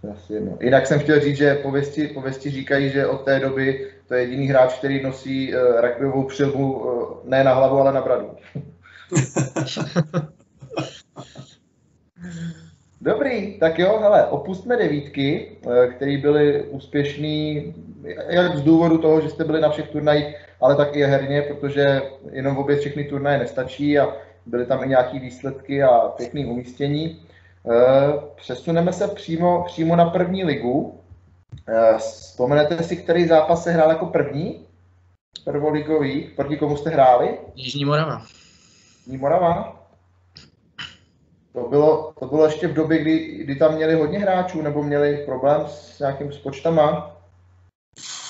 [0.00, 0.58] To je asi jedno.
[0.60, 4.46] Jinak jsem chtěl říct, že pověsti, pověsti říkají, že od té doby to je jediný
[4.46, 8.36] hráč, který nosí uh, rugbyovou přilbu uh, ne na hlavu, ale na bradu.
[13.02, 17.74] Dobrý, tak jo, hele, opustme devítky, eh, které byly úspěšný,
[18.28, 22.02] jak z důvodu toho, že jste byli na všech turnajích, ale tak i herně, protože
[22.30, 24.08] jenom v obě všechny turnaje nestačí a
[24.46, 27.26] byly tam i nějaké výsledky a pěkné umístění.
[27.70, 31.00] Eh, přesuneme se přímo, přímo na první ligu.
[31.68, 34.66] Eh, vzpomenete si, který zápas se hrál jako první?
[35.44, 37.38] Prvoligový, proti komu jste hráli?
[37.54, 38.22] Jižní Morava.
[39.06, 39.81] Jižní Morava?
[41.52, 45.22] To bylo, to bylo ještě v době, kdy, kdy tam měli hodně hráčů, nebo měli
[45.26, 47.16] problém s nějakým s počtama?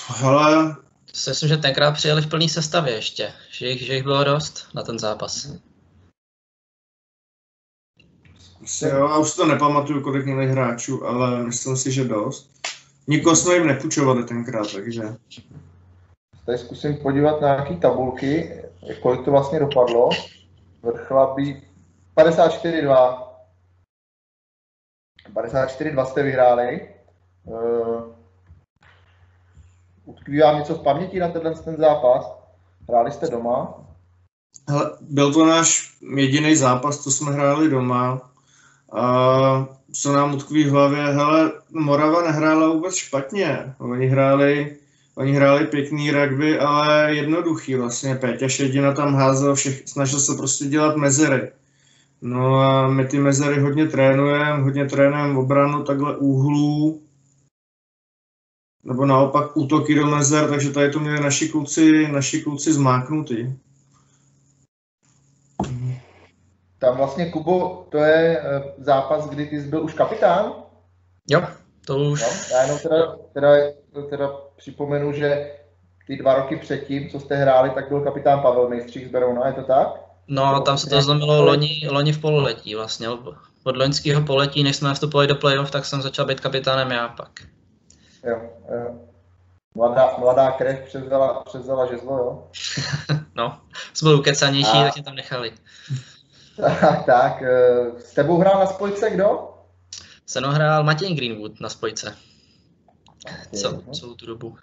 [0.07, 0.75] Hele,
[1.13, 4.67] Si myslím, že tenkrát přijeli v plné sestavě ještě, že jich, že jich bylo dost
[4.73, 5.51] na ten zápas.
[8.63, 12.51] asi jo, já už to nepamatuju, kolik měli hráčů, ale myslím si, že dost.
[13.07, 15.01] Nikoho jsme jim nepůjčovali tenkrát, takže...
[16.45, 18.61] Tady zkusím podívat na nějaké tabulky,
[19.01, 20.09] kolik to vlastně dopadlo.
[20.83, 21.61] Vrchlabí
[22.17, 23.27] 54-2.
[25.33, 26.89] 54-2 jste vyhráli.
[27.43, 28.03] Uh,
[30.05, 32.25] utkví vám něco v paměti na tenhle ten zápas?
[32.89, 33.83] Hráli jste doma?
[34.69, 38.31] Hele, byl to náš jediný zápas, co jsme hráli doma.
[38.91, 43.75] A co nám utkví v hlavě, hele, Morava nehrála vůbec špatně.
[43.79, 44.77] Oni hráli,
[45.15, 48.15] oni hráli pěkný rugby, ale jednoduchý vlastně.
[48.15, 51.51] Péťa Šedina tam házel, všech, snažil se prostě dělat mezery.
[52.25, 57.01] No a my ty mezery hodně trénujeme, hodně trénujeme obranu takhle úhlů,
[58.83, 63.53] nebo naopak útoky do mezer, takže tady to měli naši kluci, naši kluci zmáknutý.
[66.79, 70.53] Tam vlastně, Kubo, to je eh, zápas, kdy ty jsi byl už kapitán?
[71.29, 71.41] Jo,
[71.85, 73.49] to už, No, já jenom teda, teda,
[74.09, 75.51] teda připomenu, že
[76.07, 79.53] ty dva roky předtím, co jste hráli, tak byl kapitán Pavel Mejstřík z Berouna, je
[79.53, 80.02] to tak?
[80.27, 83.09] No tam se to zlomilo loni, loni v pololetí vlastně.
[83.63, 87.29] Od loňského poletí, než jsme nastupovali do playoff, tak jsem začal být kapitánem já pak.
[88.23, 88.99] Jo, jo.
[89.75, 92.47] Mladá, mladá krev převzala, převzala žezlo, jo?
[93.35, 93.61] No,
[93.93, 95.53] jsme byli ukecanější, A- tak mě tam nechali.
[96.61, 99.49] tak, tak, eh, s tebou hrál na spojce kdo?
[100.25, 102.15] Seno hrál Matěj Greenwood na spojce
[103.55, 103.93] cel, Mhm.
[103.93, 104.57] celou tu dobu.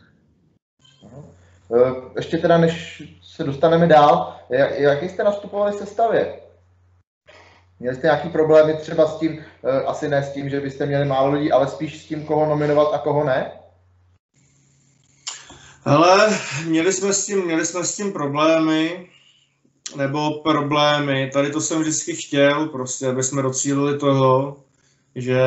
[1.76, 3.02] Eh, Ještě teda, než
[3.36, 6.40] se dostaneme dál, jak- jaký jste nastupovali se stavě?
[7.80, 11.04] Měli jste nějaký problémy třeba s tím, eh, asi ne s tím, že byste měli
[11.04, 13.52] málo lidí, ale spíš s tím, koho nominovat a koho ne?
[15.84, 19.06] Ale měli jsme s tím, měli jsme s tím problémy,
[19.96, 21.30] nebo problémy.
[21.32, 24.56] Tady to jsem vždycky chtěl, prostě, aby jsme docílili toho,
[25.14, 25.40] že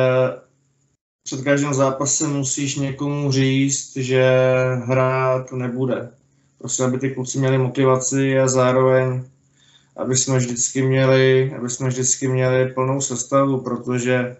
[1.22, 4.24] před každým zápasem musíš někomu říct, že
[4.84, 6.10] hrát nebude.
[6.64, 9.24] Prostě, aby ty kluci měli motivaci a zároveň,
[9.96, 14.36] aby jsme vždycky měli, aby jsme vždycky měli plnou sestavu, protože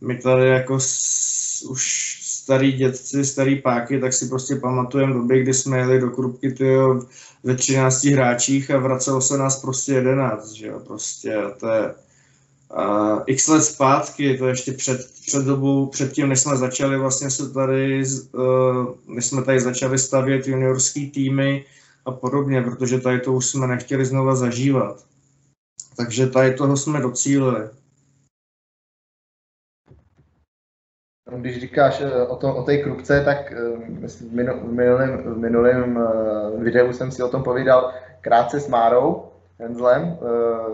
[0.00, 5.54] my tady jako s, už starý dětci, starý páky, tak si prostě pamatujeme doby, kdy
[5.54, 7.02] jsme jeli do Krupky tyjo,
[7.44, 11.94] ve 13 hráčích a vracelo se nás prostě 11, že jo, prostě to je
[12.76, 16.98] uh, x let zpátky, to je ještě před, před dobou, před tím, než jsme začali
[16.98, 18.02] vlastně se tady,
[18.32, 21.64] uh, než jsme tady začali stavět juniorský týmy
[22.04, 25.04] a podobně, protože tady to už jsme nechtěli znova zažívat.
[25.96, 27.68] Takže tady toho jsme docílili.
[31.36, 33.56] Když říkáš eh, o, to, o té krupce, tak eh,
[34.06, 36.08] v minu- v minulém, v minulém
[36.58, 40.18] videu jsem si o tom povídal krátce s Márou Henzlem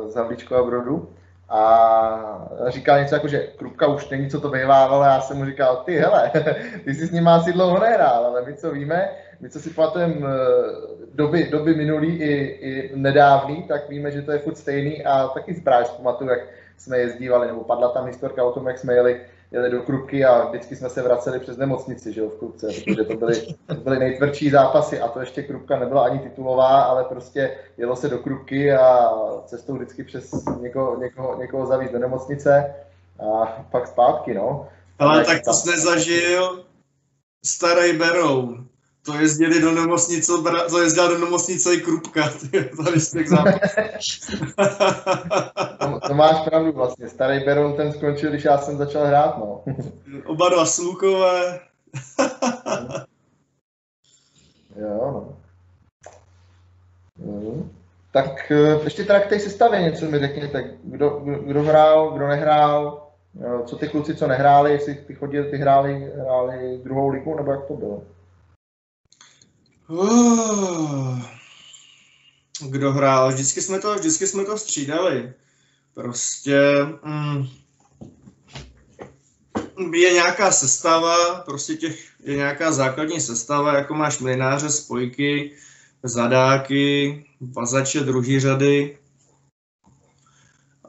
[0.09, 1.09] z Havlíčkova Brodu
[1.49, 5.45] a říkal něco jako, že krupka už není, co to bývá, ale já jsem mu
[5.45, 6.31] říkal, ty hele,
[6.85, 9.09] ty jsi s ním asi dlouho nehrál, ale my co víme,
[9.41, 14.33] my co si pamatujeme eh, doby, doby minulý i, i nedávný, tak víme, že to
[14.33, 16.41] je furt stejný a taky si právě pamatuju, jak
[16.77, 19.21] jsme jezdívali, nebo padla tam historka o tom, jak jsme jeli
[19.55, 23.05] jeli do Krupky a vždycky jsme se vraceli přes nemocnici, že jo, v Krupce, protože
[23.05, 27.57] to byly, to byly nejtvrdší zápasy a to ještě Krupka nebyla ani titulová, ale prostě
[27.77, 29.11] jelo se do Krupky a
[29.47, 32.75] cestou vždycky přes někoho, někoho, někoho zavíst do nemocnice
[33.21, 34.69] a pak zpátky, no.
[34.99, 36.64] Ale tak to jsi nezažil
[37.45, 38.69] starý Beroun.
[39.05, 40.33] To jezdili do nemocnice,
[40.71, 42.31] to jezdila do nemocnice i Krupka,
[42.85, 43.59] tady z těch zápasů.
[45.79, 49.64] To, to máš pravdu vlastně, starý Beroun ten skončil, když já jsem začal hrát, no.
[50.27, 51.61] Oba dva slukové.
[54.77, 55.37] Jo, no.
[57.19, 57.71] Mhm.
[58.12, 60.71] Tak eh, ještě teda k té sestavě něco mi řekněte.
[60.85, 63.09] Kdo, kdo, kdo hrál, kdo nehrál,
[63.40, 67.51] eh, co ty kluci, co nehráli, jestli ty chodili, ty hráli, hráli druhou ligu, nebo
[67.53, 68.03] jak to bylo?
[72.68, 73.33] Kdo hrál?
[73.33, 75.33] Vždycky jsme to, vždycky jsme to střídali.
[75.94, 76.59] Prostě
[77.03, 77.47] mm,
[79.94, 85.57] je nějaká sestava, prostě těch, je nějaká základní sestava, jako máš mlináře, spojky,
[86.03, 88.99] zadáky, vazače druhý řady.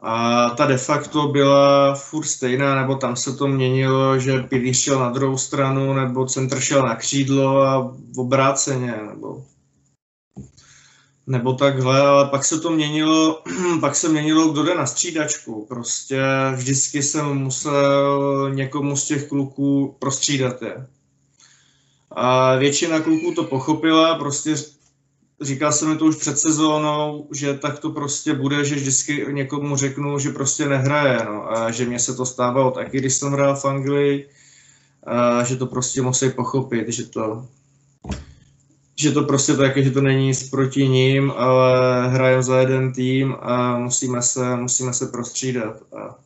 [0.02, 5.00] A ta de facto byla furt stejná, nebo tam se to měnilo, že pilíř šel
[5.00, 9.44] na druhou stranu, nebo centr šel na křídlo a obráceně, nebo
[11.26, 13.42] nebo takhle, ale pak se to měnilo,
[13.80, 15.66] pak se měnilo, kdo jde na střídačku.
[15.68, 16.22] Prostě
[16.54, 20.86] vždycky jsem musel někomu z těch kluků prostřídat je.
[22.10, 24.54] A většina kluků to pochopila, prostě
[25.40, 29.76] říkal jsem mi to už před sezónou, že tak to prostě bude, že vždycky někomu
[29.76, 33.56] řeknu, že prostě nehraje, no, a že mě se to stávalo taky, když jsem hrál
[33.56, 34.28] v Anglii,
[35.06, 37.46] a že to prostě musí pochopit, že to,
[38.96, 43.36] že to prostě tak, že to není nic proti ním, ale hrajeme za jeden tým
[43.40, 45.76] a musíme se, musíme se prostřídat.
[45.98, 46.18] A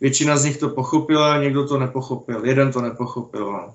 [0.00, 3.52] většina z nich to pochopila, někdo to nepochopil, jeden to nepochopil.
[3.52, 3.74] No.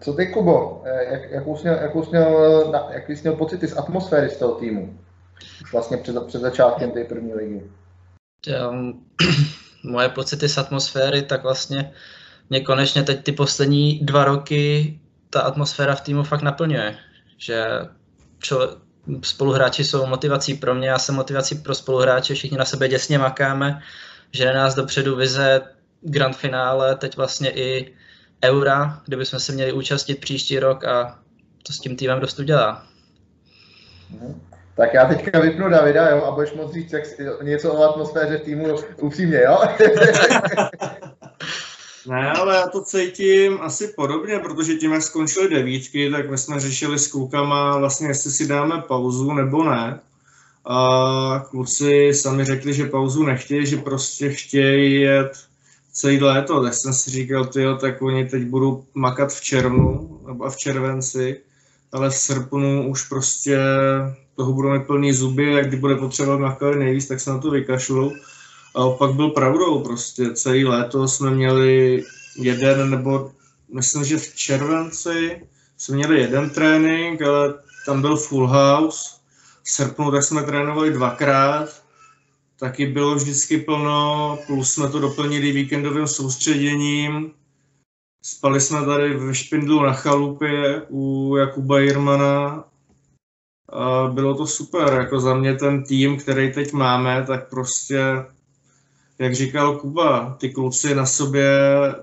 [0.00, 0.82] Co ty, Kubo?
[0.84, 4.36] Eh, jak, jakou, jsi měl, jakou jsi měl, jaký jsi měl pocity z atmosféry z
[4.36, 4.98] toho týmu?
[5.62, 7.62] Už vlastně před, před začátkem té první ligy.
[9.84, 11.92] Moje pocity z atmosféry, tak vlastně
[12.50, 14.94] mě konečně teď ty poslední dva roky
[15.30, 16.96] ta atmosféra v týmu fakt naplňuje.
[17.38, 17.64] Že
[18.38, 18.76] čo,
[19.22, 23.80] spoluhráči jsou motivací pro mě, já jsem motivací pro spoluhráče, všichni na sebe děsně makáme,
[24.32, 25.60] že nás dopředu vize
[26.00, 27.94] grand finále, teď vlastně i
[28.44, 31.18] eura, kde bychom se měli účastnit příští rok a
[31.62, 32.86] to s tím týmem dost udělá.
[34.10, 34.40] Mhm.
[34.76, 37.04] Tak já teďka vypnu Davida, jo, a budeš moct říct jak,
[37.42, 39.58] něco o atmosféře týmu upřímně, jo?
[42.06, 46.60] ne, ale já to cítím asi podobně, protože tím, jak skončily devítky, tak my jsme
[46.60, 50.00] řešili s klukama vlastně, jestli si dáme pauzu nebo ne.
[50.64, 55.32] A kluci sami řekli, že pauzu nechtějí, že prostě chtějí jet
[55.94, 60.50] celý léto, tak jsem si říkal, tyjo, tak oni teď budou makat v červnu nebo
[60.50, 61.40] v červenci,
[61.92, 63.58] ale v srpnu už prostě
[64.36, 67.50] toho budou mít plný zuby, jak kdy bude potřeba makali nejvíc, tak se na to
[67.50, 68.12] vykašlou.
[68.74, 72.04] A opak byl pravdou, prostě celý léto jsme měli
[72.36, 73.32] jeden nebo
[73.74, 75.42] myslím, že v červenci
[75.76, 77.54] jsme měli jeden trénink, ale
[77.86, 79.08] tam byl full house.
[79.62, 81.83] V srpnu tak jsme trénovali dvakrát,
[82.58, 87.30] taky bylo vždycky plno, plus jsme to doplnili víkendovým soustředěním.
[88.22, 92.64] Spali jsme tady ve Špindlu na chalupě u Jakuba Jirmana.
[93.68, 98.02] A bylo to super, jako za mě ten tým, který teď máme, tak prostě,
[99.18, 101.48] jak říkal Kuba, ty kluci na sobě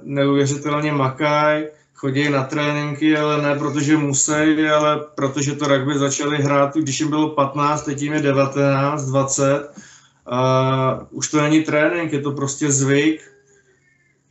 [0.04, 6.76] neuvěřitelně makají, chodí na tréninky, ale ne protože musí, ale protože to rugby začali hrát,
[6.76, 9.91] když jim bylo 15, teď jim je 19, 20
[10.26, 13.22] a už to není trénink, je to prostě zvyk.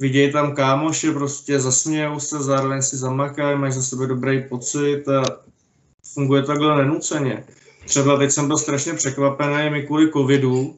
[0.00, 5.22] Vidějí tam kámoše, prostě zasmějou se, zároveň si zamakají, mají za sebe dobrý pocit a
[6.14, 7.44] funguje takhle nenuceně.
[7.84, 10.76] Třeba teď jsem byl strašně překvapený mi kvůli covidu,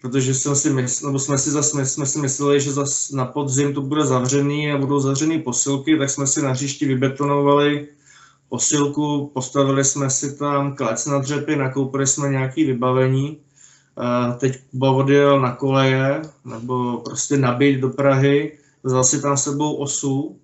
[0.00, 3.74] protože jsem si mysl, nebo jsme si, zase, jsme si mysleli, že zas na podzim
[3.74, 7.88] to bude zavřený a budou zavřený posilky, tak jsme si na hřišti vybetonovali
[8.48, 13.40] posilku, postavili jsme si tam klec na dřepy, nakoupili jsme nějaké vybavení
[14.38, 20.38] teď Kuba odjel na koleje, nebo prostě nabít do Prahy, vzal si tam sebou osu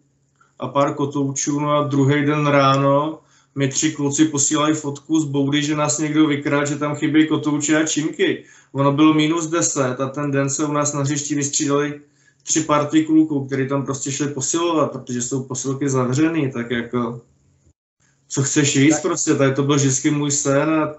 [0.58, 3.18] a pár kotoučů, no a druhý den ráno
[3.54, 7.82] mi tři kluci posílají fotku z boudy, že nás někdo vykrál, že tam chybí kotouče
[7.82, 8.44] a činky.
[8.72, 12.00] Ono bylo minus 10 a ten den se u nás na hřišti vystřídali
[12.42, 17.20] tři party kluků, kteří tam prostě šli posilovat, protože jsou posilky zavřený, tak jako
[18.28, 20.94] co chceš jíst prostě, tady to byl vždycky můj sen a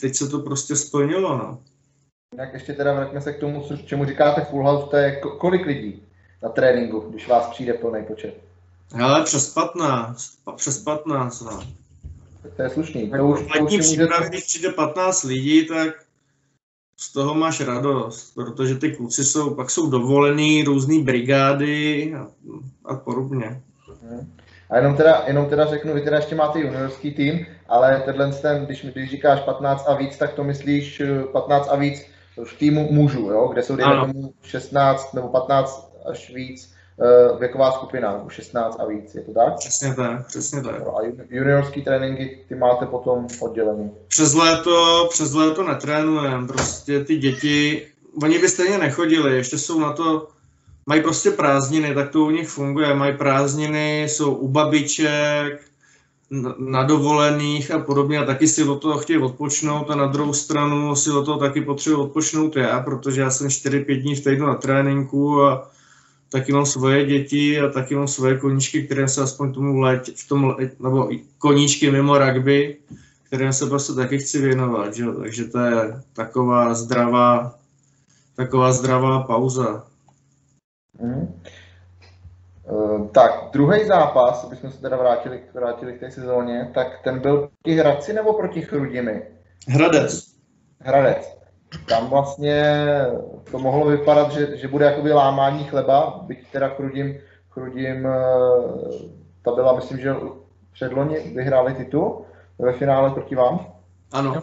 [0.00, 1.58] teď se to prostě splnilo, no.
[2.36, 5.66] Tak ještě teda vraťme se k tomu, co, čemu říkáte full house, to je kolik
[5.66, 6.02] lidí
[6.42, 8.34] na tréninku, když vás přijde plný počet?
[9.02, 11.60] Ale přes 15, přes 15, no.
[12.42, 13.10] Tak to je slušný.
[13.10, 14.06] To už, to už může...
[14.28, 15.88] když přijde 15 lidí, tak
[16.96, 22.26] z toho máš radost, protože ty kluci jsou, pak jsou dovolený, různé brigády a,
[22.84, 23.62] a podobně.
[24.70, 28.66] A jenom teda, jenom teda řeknu, vy teda ještě máte juniorský tým, ale tenhle ten,
[28.66, 32.13] když, když říkáš 15 a víc, tak to myslíš 15 a víc
[32.44, 37.72] v týmu mužů, jo, kde jsou dejme tomu 16 nebo 15 až víc uh, věková
[37.72, 39.54] skupina, 16 a víc, je to tak?
[39.56, 40.74] Přesně tak, přesně tak.
[40.74, 43.90] A juniorský tréninky ty máte potom oddělený?
[44.08, 47.86] Přes léto, přes léto netrénujeme, prostě ty děti,
[48.22, 50.28] oni by stejně nechodili, ještě jsou na to,
[50.86, 55.60] mají prostě prázdniny, tak to u nich funguje, mají prázdniny, jsou u babiček,
[56.58, 60.96] na dovolených a podobně a taky si od toho chtějí odpočnout a na druhou stranu
[60.96, 64.54] si od toho taky potřebuji odpočnout já, protože já jsem 4-5 dní v týdnu na
[64.54, 65.70] tréninku a
[66.28, 70.28] taky mám svoje děti a taky mám svoje koníčky, které se aspoň tomu létě, v
[70.28, 71.08] tom, nebo
[71.38, 72.76] koníčky mimo rugby,
[73.22, 75.04] kterým se prostě taky chci věnovat, že?
[75.20, 77.54] takže to je taková zdravá,
[78.36, 79.86] taková zdravá pauza.
[81.00, 81.40] Mm.
[82.70, 87.38] Uh, tak, druhý zápas, abychom se teda vrátili, vrátili k té sezóně, tak ten byl
[87.38, 89.22] proti Hradci nebo proti Chrudimi?
[89.68, 90.24] Hradec.
[90.80, 91.38] Hradec.
[91.88, 92.84] Tam vlastně
[93.50, 97.18] to mohlo vypadat, že, že bude jakoby lámání chleba, byť teda Chrudim,
[97.50, 98.08] Chrudim
[99.42, 100.14] ta byla, myslím, že
[100.72, 102.24] předloni vyhráli titul
[102.58, 103.66] ve finále proti vám.
[104.12, 104.42] Ano.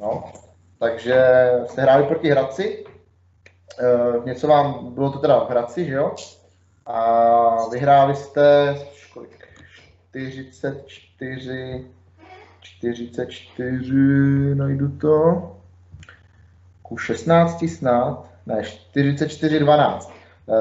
[0.00, 0.24] No,
[0.78, 2.84] takže jste hráli proti Hradci,
[3.78, 6.14] e, něco vám, bylo to teda v Hradci, že jo?
[6.88, 8.76] A vyhráli jste
[9.14, 9.48] kolik?
[10.10, 11.84] 44,
[12.60, 15.42] 44, najdu to,
[16.82, 20.12] ku 16 snad, ne, 44, 12.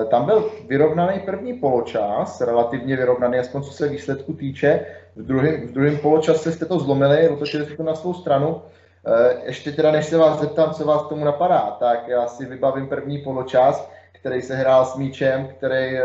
[0.02, 4.86] E, tam byl vyrovnaný první poločas, relativně vyrovnaný, aspoň co se výsledku týče.
[5.16, 8.62] V druhém, v druhém poločase jste to zlomili, otočili jste to na svou stranu.
[9.06, 12.88] E, ještě teda, než se vás zeptám, co vás tomu napadá, tak já si vybavím
[12.88, 13.90] první poločas,
[14.20, 16.04] který se hrál s míčem, který, e,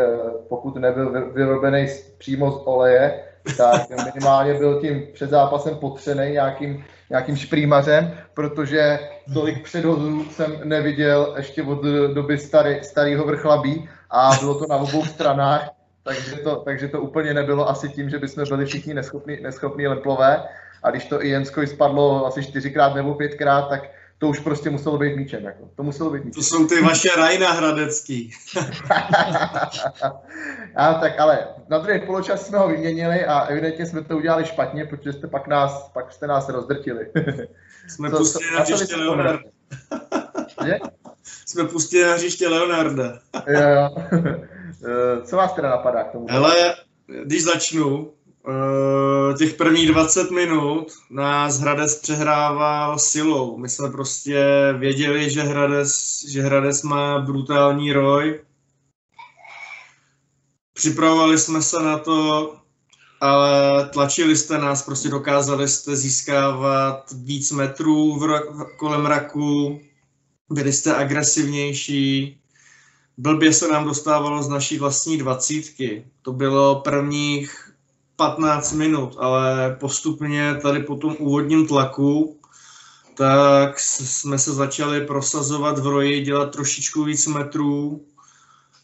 [0.49, 1.87] pokud nebyl vyrobený
[2.19, 3.21] přímo z oleje,
[3.57, 8.99] tak minimálně byl tím před zápasem potřený nějakým, nějakým šprýmařem, protože
[9.35, 11.83] tolik předhozů jsem neviděl ještě od
[12.15, 15.71] doby starý, starého vrchlabí a bylo to na obou stranách,
[16.03, 20.43] takže to, takže to úplně nebylo asi tím, že bychom byli všichni neschopní, neschopní lemplové.
[20.83, 23.91] A když to i Jensko spadlo asi čtyřikrát nebo pětkrát, tak
[24.23, 25.45] to už prostě muselo být míčem.
[25.45, 25.71] Jako.
[25.77, 26.33] To muselo být míčem.
[26.33, 28.31] To jsou ty vaše Rajna Hradecký.
[30.77, 34.85] a, tak ale na druhý poločas jsme ho vyměnili a evidentně jsme to udělali špatně,
[34.85, 37.07] protože jste pak, nás, pak jste nás rozdrtili.
[37.89, 39.39] jsme co, pustili co, na hřiště Leonarda.
[41.47, 43.19] jsme pustili na hřiště Leonarda.
[43.47, 43.89] jo, jo.
[44.85, 46.27] Eh, co vás teda napadá k tomu?
[46.31, 46.75] Hele,
[47.25, 48.13] když začnu,
[49.39, 53.59] těch prvních 20 minut nás Hradec přehrával silou.
[53.59, 54.45] My jsme prostě
[54.79, 58.41] věděli, že Hradec, že Hradec má brutální roj.
[60.75, 62.55] Připravovali jsme se na to,
[63.21, 68.21] ale tlačili jste nás, prostě dokázali jste získávat víc metrů v,
[68.51, 69.81] v, kolem raku,
[70.51, 72.41] byli jste agresivnější,
[73.19, 76.05] blbě se nám dostávalo z naší vlastní dvacítky.
[76.23, 77.72] To bylo prvních
[78.31, 82.39] 15 minut, ale postupně tady po tom úvodním tlaku
[83.17, 88.05] tak jsme se začali prosazovat v roji, dělat trošičku víc metrů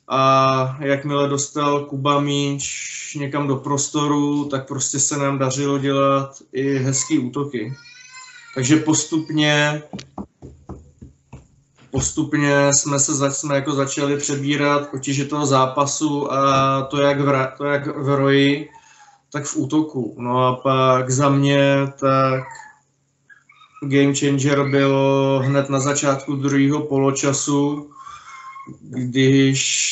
[0.08, 6.78] a jakmile dostal Kuba míč někam do prostoru, tak prostě se nám dařilo dělat i
[6.78, 7.74] hezký útoky.
[8.54, 9.82] Takže postupně
[11.90, 17.46] postupně jsme se zač, jsme jako začali přebírat potíže toho zápasu a to jak v,
[17.56, 18.68] to jak v roji,
[19.32, 20.16] tak v útoku.
[20.18, 22.44] No a pak za mě tak
[23.82, 27.90] game changer bylo hned na začátku druhého poločasu,
[28.90, 29.88] když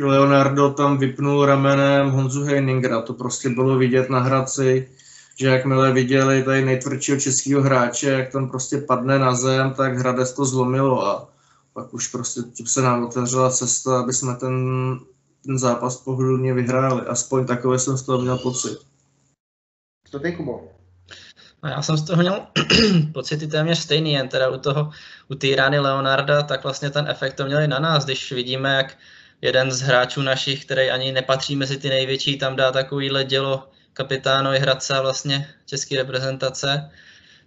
[0.00, 3.02] Leonardo tam vypnul ramenem Honzu Heiningra.
[3.02, 4.88] To prostě bylo vidět na Hradci,
[5.36, 10.32] že jakmile viděli tady nejtvrdšího českého hráče, jak tam prostě padne na zem, tak Hradec
[10.32, 11.28] to zlomilo a
[11.72, 14.54] pak už prostě se nám otevřela cesta, aby jsme ten
[15.44, 17.06] ten zápas pohodlně vyhráli.
[17.06, 18.78] Aspoň takové jsem z toho měl pocit.
[20.10, 20.68] Co ty, Kubo?
[21.62, 22.46] No já jsem z toho měl
[23.14, 24.90] pocity téměř stejný, jen teda u toho,
[25.28, 28.96] u té rány Leonarda, tak vlastně ten efekt to měli na nás, když vidíme, jak
[29.40, 34.58] jeden z hráčů našich, který ani nepatří mezi ty největší, tam dá takovýhle dělo kapitánovi
[34.58, 36.90] Hradce a vlastně české reprezentace,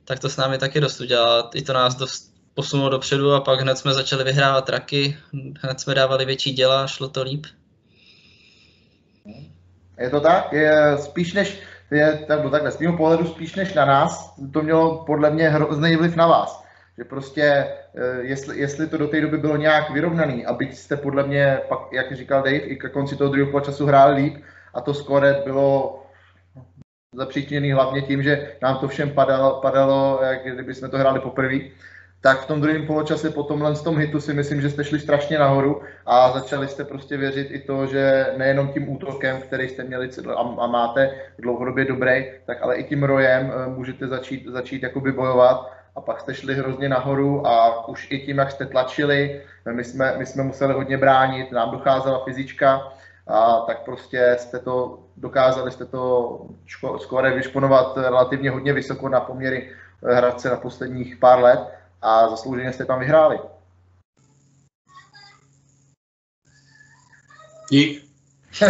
[0.06, 1.50] tak to s námi taky dost udělalo.
[1.54, 5.18] I to nás dost posunulo dopředu a pak hned jsme začali vyhrávat traky,
[5.60, 7.46] hned jsme dávali větší děla, šlo to líp.
[10.00, 10.54] Je to tak?
[10.54, 11.62] Je spíš než,
[11.92, 15.96] je, tak, takhle, z mého pohledu spíš než na nás, to mělo podle mě hrozný
[15.96, 16.64] vliv na vás.
[16.98, 17.44] Že prostě,
[17.96, 21.60] eh, jestli, jestli to do té doby bylo nějak vyrovnaný, a byť jste podle mě,
[21.70, 24.44] pak, jak říkal Dave, i ke konci toho druhého času hráli líp,
[24.74, 26.00] a to skore bylo
[27.14, 31.60] zapříčněný hlavně tím, že nám to všem padalo, padalo jak kdyby jsme to hráli poprvé,
[32.24, 35.40] tak v tom druhém poločase po tomhle tom hitu si myslím, že jste šli strašně
[35.40, 40.10] nahoru a začali jste prostě věřit i to, že nejenom tím útokem, který jste měli
[40.36, 45.72] a, máte dlouhodobě dobrý, tak ale i tím rojem eh, můžete začít, začít jakoby bojovat.
[45.96, 50.14] A pak jste šli hrozně nahoru a už i tím, jak jste tlačili, my jsme,
[50.18, 52.94] my jsme museli hodně bránit, nám docházela fyzička,
[53.28, 56.40] a tak prostě jste to, dokázali jste to
[56.98, 59.70] skoro vyšponovat relativně hodně vysoko na poměry
[60.08, 63.40] eh, Hradce na posledních pár let a zaslouženě jste tam vyhráli.
[67.72, 68.04] Dík.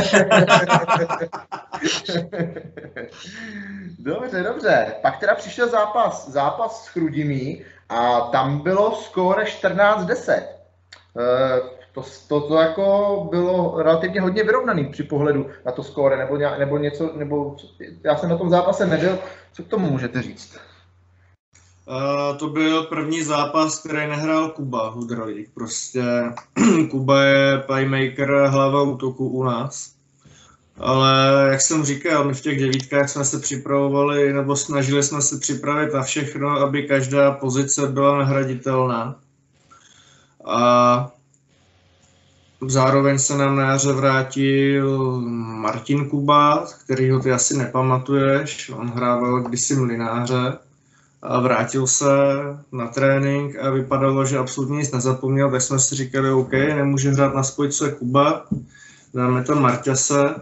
[4.00, 4.96] dobře, dobře.
[5.02, 10.32] Pak teda přišel zápas, zápas s Chrudimí a tam bylo skóre 14-10.
[10.34, 10.44] Eh,
[11.94, 16.78] to, to, to jako bylo relativně hodně vyrovnaný při pohledu na to skóre, nebo, nebo
[16.78, 17.56] něco, nebo
[18.04, 19.20] já jsem na tom zápase nebyl,
[19.54, 20.60] co k tomu můžete říct?
[21.88, 25.50] Uh, to byl první zápas, který nehrál Kuba Hudrovík.
[25.54, 26.04] Prostě
[26.92, 29.94] Kuba je playmaker, hlava útoku u nás.
[30.78, 35.40] Ale jak jsem říkal, my v těch devítkách jsme se připravovali, nebo snažili jsme se
[35.40, 39.20] připravit na všechno, aby každá pozice byla nahraditelná.
[40.46, 41.12] A
[42.68, 48.70] zároveň se nám na jaře vrátil Martin Kuba, kterýho ty asi nepamatuješ.
[48.70, 50.58] On hrával kdysi mlináře
[51.24, 52.06] a vrátil se
[52.72, 57.36] na trénink a vypadalo, že absolutně nic nezapomněl, tak jsme si říkali, OK, nemůže hrát
[57.36, 58.46] na spojce Kuba,
[59.14, 60.36] dáme tam Marťase,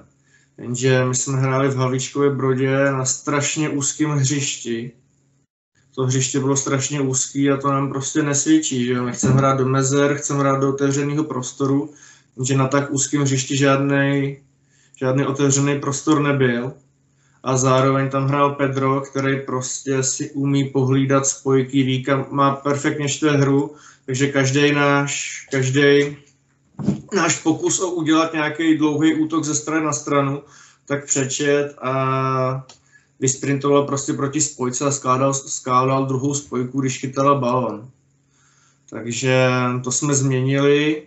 [0.58, 4.92] jenže my jsme hráli v Havlíčkově Brodě na strašně úzkém hřišti.
[5.96, 9.66] To hřiště bylo strašně úzký a to nám prostě nesvědčí, že my chceme hrát do
[9.66, 11.94] mezer, chceme hrát do otevřeného prostoru,
[12.38, 14.38] jenže na tak úzkém hřišti žádný
[14.96, 16.74] žádný otevřený prostor nebyl
[17.44, 23.32] a zároveň tam hrál Pedro, který prostě si umí pohlídat spojky, ví, má perfektně štve
[23.32, 23.76] hru,
[24.06, 26.18] takže každý náš, každý
[27.16, 30.42] náš pokus o udělat nějaký dlouhý útok ze strany na stranu,
[30.86, 32.66] tak přečet a
[33.20, 37.90] vysprintoval prostě proti spojce a skládal, skládal druhou spojku, když chytala balon.
[38.90, 39.48] Takže
[39.84, 41.04] to jsme změnili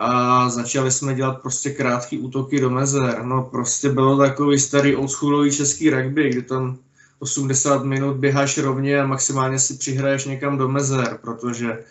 [0.00, 3.24] a začali jsme dělat prostě krátké útoky do mezer.
[3.24, 6.78] No prostě bylo takový starý oldschoolový český rugby, kde tam
[7.18, 11.84] 80 minut běháš rovně a maximálně si přihraješ někam do mezer, protože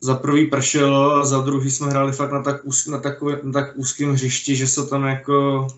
[0.00, 3.52] za prvý pršelo a za druhý jsme hráli fakt na tak, úz, na, takové, na
[3.52, 5.68] tak úzkém hřišti, že se tam jako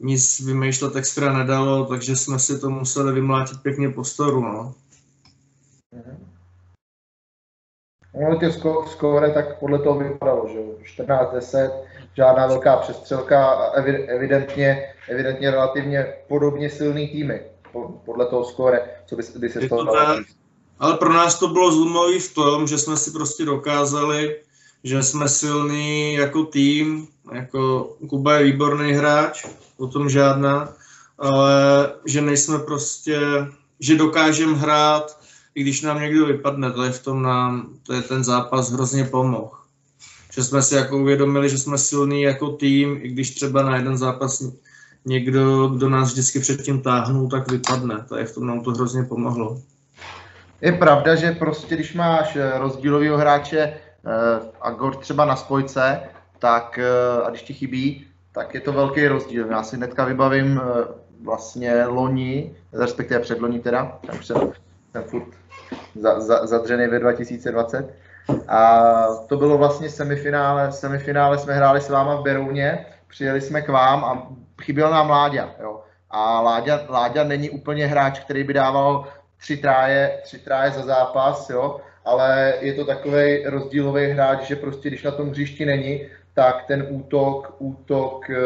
[0.00, 4.74] nic vymýšlet extra nedalo, takže jsme si to museli vymlátit pěkně po storu, no.
[5.94, 6.36] Mm-hmm.
[8.16, 8.46] Ono ty
[8.86, 10.58] skóre tak podle toho vypadalo, že
[11.04, 11.70] 14-10,
[12.14, 13.70] žádná velká přestřelka a
[14.08, 17.40] evidentně, evidentně relativně podobně silný týmy
[18.04, 20.20] podle toho skóre, co by, by se z toho dalo
[20.78, 24.36] Ale pro nás to bylo zlomový v tom, že jsme si prostě dokázali,
[24.84, 29.46] že jsme silní jako tým, jako Kuba je výborný hráč,
[29.78, 30.74] o tom žádná,
[31.18, 31.52] ale
[32.04, 33.20] že nejsme prostě,
[33.80, 35.25] že dokážeme hrát
[35.56, 39.04] i když nám někdo vypadne, to je v tom nám, to je ten zápas hrozně
[39.04, 39.50] pomohl.
[40.32, 43.96] Že jsme si jako uvědomili, že jsme silní jako tým, i když třeba na jeden
[43.96, 44.42] zápas
[45.04, 48.04] někdo, kdo nás vždycky předtím táhnul, tak vypadne.
[48.08, 49.60] To je v tom nám to hrozně pomohlo.
[50.60, 53.78] Je pravda, že prostě když máš eh, rozdílového hráče eh,
[54.60, 56.00] a gor třeba na spojce,
[56.38, 59.46] tak eh, a když ti chybí, tak je to velký rozdíl.
[59.50, 60.60] Já si hnedka vybavím
[61.22, 64.36] vlastně loni, respektive předloni teda, já už jsem,
[64.92, 65.45] jsem furt
[65.94, 67.94] za, za, zadřený ve 2020.
[68.48, 68.92] A
[69.28, 70.72] to bylo vlastně semifinále.
[70.72, 74.28] Semifinále jsme hráli s váma v Berouně, přijeli jsme k vám a
[74.62, 75.50] chyběl nám Láďa.
[75.60, 75.80] Jo.
[76.10, 79.06] A Láďa, Láďa není úplně hráč, který by dával
[79.38, 84.88] tři tráje, tři tráje za zápas, jo, ale je to takový rozdílový hráč, že prostě
[84.88, 88.36] když na tom hřišti není, tak ten útok, útok eh,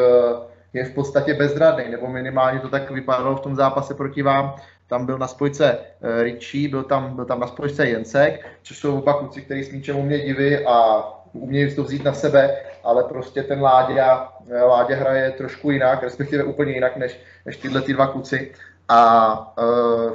[0.73, 4.55] je v podstatě bezradný, nebo minimálně to tak vypadalo v tom zápase proti vám,
[4.91, 8.99] tam byl na spojce uh, Richie, byl tam, byl tam na spojce Jensek, což jsou
[8.99, 13.43] oba kluci, kteří s míčem umějí divy a umějí to vzít na sebe, ale prostě
[13.43, 18.07] ten Láďa, eh, Láďa hraje trošku jinak, respektive úplně jinak než, než tyhle ty dva
[18.07, 18.53] kluci
[18.89, 20.13] a uh,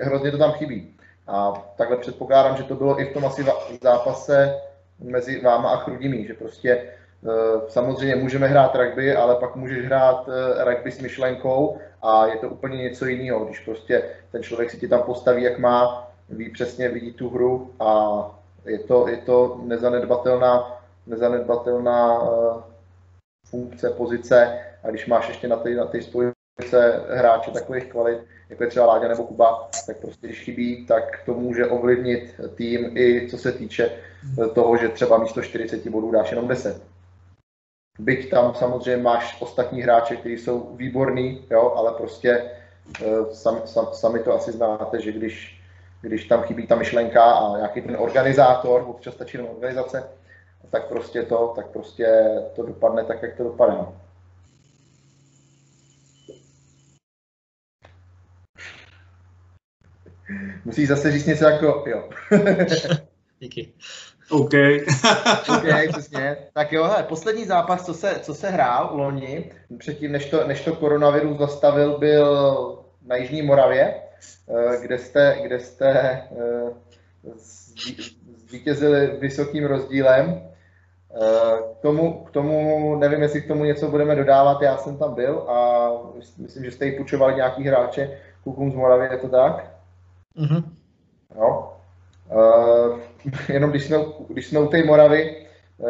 [0.00, 0.94] hrozně to tam chybí.
[1.26, 3.44] A takhle předpokládám, že to bylo i v tom asi
[3.82, 4.54] zápase
[4.98, 6.82] mezi váma a Chrudimí, že prostě
[7.68, 10.28] samozřejmě můžeme hrát rugby, ale pak můžeš hrát
[10.64, 14.02] rugby s myšlenkou a je to úplně něco jiného, když prostě
[14.32, 18.20] ten člověk si ti tam postaví, jak má, ví přesně, vidí tu hru a
[18.64, 22.62] je to, je to nezanedbatelná, nezanedbatelná uh,
[23.50, 28.18] funkce, pozice a když máš ještě na ty, na spojice hráče takových kvalit,
[28.50, 32.96] jako je třeba Láďa nebo Kuba, tak prostě když chybí, tak to může ovlivnit tým
[32.96, 33.90] i co se týče
[34.54, 36.91] toho, že třeba místo 40 bodů dáš jenom 10.
[37.98, 42.50] Byť tam samozřejmě máš ostatní hráče, kteří jsou výborní, jo, ale prostě
[43.04, 45.62] uh, sami, sam, sami to asi znáte, že když,
[46.00, 50.08] když tam chybí ta myšlenka a nějaký ten organizátor, občas stačí jenom organizace,
[50.70, 52.06] tak prostě to, tak prostě
[52.56, 53.86] to dopadne tak, jak to dopadne.
[60.64, 62.08] Musíš zase říct něco jako, jo.
[63.38, 63.72] Díky.
[64.30, 64.52] OK.
[65.56, 66.36] OK, přesně.
[66.52, 70.46] Tak jo, hele, poslední zápas, co se, co se hrál u loni, předtím, než to,
[70.46, 76.72] než to koronavirus zastavil, byl na Jižní Moravě, eh, kde jste, kde jste eh,
[78.48, 80.48] zvítězili vysokým rozdílem.
[81.78, 85.38] K tomu, k tomu, nevím, jestli k tomu něco budeme dodávat, já jsem tam byl
[85.38, 85.90] a
[86.38, 89.72] myslím, že jste ji půjčovali nějaký hráče klukům z Moravy, je to tak?
[90.38, 90.64] Mm-hmm.
[91.38, 91.72] No.
[93.48, 93.96] Jenom když jsme,
[94.28, 95.46] když jsme u té Moravy,
[95.78, 95.88] uh,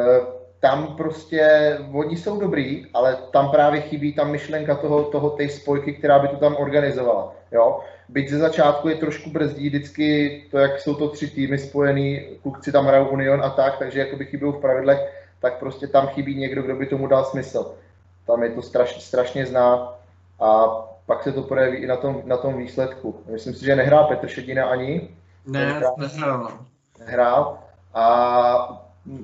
[0.63, 5.93] tam prostě, oni jsou dobrý, ale tam právě chybí ta myšlenka toho, toho té spojky,
[5.93, 7.35] která by to tam organizovala.
[7.53, 7.81] Jo?
[8.09, 12.73] Byť ze začátku je trošku brzdí vždycky to, jak jsou to tři týmy spojený, klukci
[12.73, 14.99] tam hrajou Union a tak, takže jako by chyběl v pravidlech,
[15.41, 17.75] tak prostě tam chybí někdo, kdo by tomu dal smysl.
[18.27, 19.99] Tam je to straš, strašně znát
[20.41, 20.67] a
[21.07, 23.21] pak se to projeví i na tom, na tom výsledku.
[23.33, 25.09] Myslím si, že nehrál Petr Šedina ani.
[25.47, 25.97] Ne, nehrál.
[27.07, 27.59] Nehrál.
[27.95, 28.83] A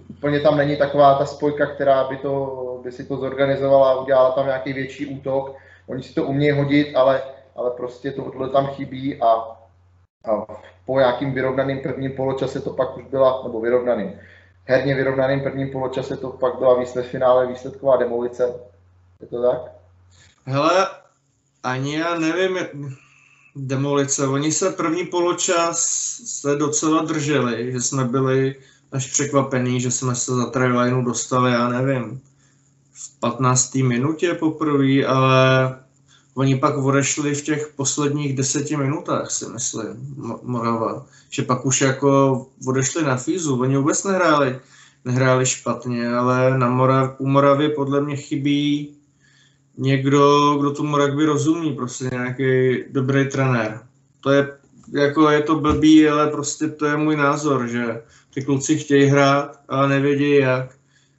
[0.09, 4.31] úplně tam není taková ta spojka, která by, to, by si to zorganizovala a udělala
[4.31, 5.57] tam nějaký větší útok.
[5.87, 7.22] Oni si to umějí hodit, ale,
[7.57, 9.26] ale prostě tohle tam chybí a,
[10.24, 10.47] a
[10.87, 14.20] po nějakým vyrovnaným prvním poločase to pak už byla, nebo vyrovnaným,
[14.64, 18.55] herně vyrovnaným prvním poločase to pak byla výsled finále, výsledková demolice.
[19.20, 19.72] Je to tak?
[20.47, 20.87] Hele,
[21.62, 22.59] ani já nevím,
[23.59, 24.26] demolice.
[24.26, 25.78] Oni se první poločas
[26.24, 28.54] se docela drželi, že jsme byli
[28.92, 32.20] až překvapený, že jsme se za trylineu dostali, já nevím,
[32.92, 33.74] v 15.
[33.74, 35.76] minutě poprvé, ale
[36.34, 41.06] oni pak odešli v těch posledních deseti minutách, si myslím, Morava.
[41.30, 44.61] Že pak už jako odešli na fízu, oni vůbec nehráli,
[45.04, 48.97] nehráli špatně, ale na Morav, u Moravy podle mě chybí
[49.79, 53.81] někdo, kdo tomu rugby rozumí, prostě nějaký dobrý trenér.
[54.20, 54.49] To je,
[54.95, 58.03] jako je to blbý, ale prostě to je můj názor, že
[58.35, 60.70] ty kluci chtějí hrát, ale nevědějí jak.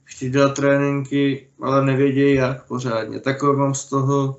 [0.04, 3.20] Chtějí dělat tréninky, ale nevědějí jak pořádně.
[3.20, 4.36] Takový mám z toho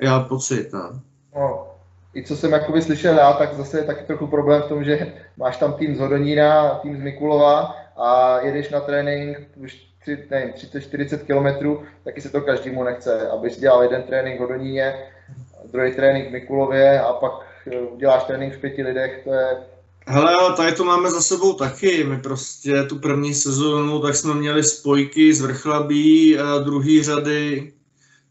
[0.00, 0.72] já pocit.
[0.72, 1.00] No.
[1.34, 1.66] no.
[2.14, 5.12] I co jsem jakoby slyšel já, tak zase je taky trochu problém v tom, že
[5.36, 9.38] máš tam tým z Hodonína, tým z Mikulova a jedeš na trénink
[10.06, 14.94] 30-40 km, taky se to každému nechce, abys dělal jeden trénink v Hodoníně,
[15.72, 17.32] druhý trénink v Mikulově a pak
[17.72, 19.56] eh, uděláš trénink v pěti lidech, to je
[20.08, 22.04] Hele, ale tady to máme za sebou taky.
[22.04, 27.72] My prostě tu první sezónu, tak jsme měli spojky z Vrchlabí a druhý řady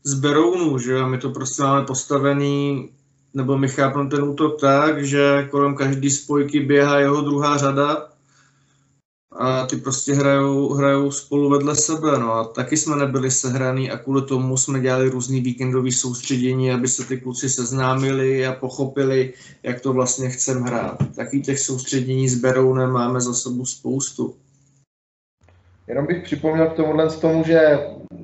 [0.03, 2.89] z Berounu, že my to prostě máme postavený,
[3.33, 8.14] nebo my chápeme ten útok tak, že kolem každý spojky běhá jeho druhá řada
[9.37, 13.97] a ty prostě hrajou, hrajou spolu vedle sebe, no a taky jsme nebyli sehraný a
[13.97, 19.33] kvůli tomu jsme dělali různý víkendový soustředění, aby se ty kluci seznámili a pochopili,
[19.63, 20.97] jak to vlastně chcem hrát.
[21.15, 24.35] Taky těch soustředění s Berounem máme za sebou spoustu.
[25.87, 27.79] Jenom bych připomněl k tomuhle z tomu, že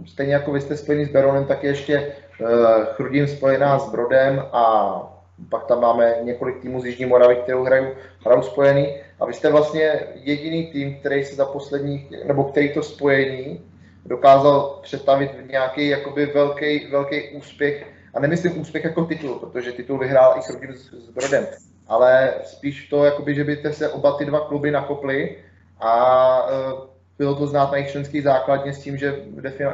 [0.06, 2.48] stejně jako vy jste spojený s Berounem, tak ještě uh,
[2.96, 7.88] Chrudím spojená s Brodem a pak tam máme několik týmů z Jižní Moravy, kterou hrajou,
[8.26, 8.96] hrajou spojený.
[9.20, 13.62] A vy jste vlastně jediný tým, který se za posledních, nebo který to spojení
[14.06, 17.88] dokázal přetavit v nějaký jakoby velký, velký úspěch.
[18.14, 20.48] A nemyslím úspěch jako titul, protože titul vyhrál i s,
[20.92, 21.48] s Brodem,
[21.88, 25.38] ale spíš to, jakoby, že byste se oba ty dva kluby nakopli
[25.80, 26.91] a uh,
[27.22, 29.16] bylo to znát na jejich členský základně s tím, že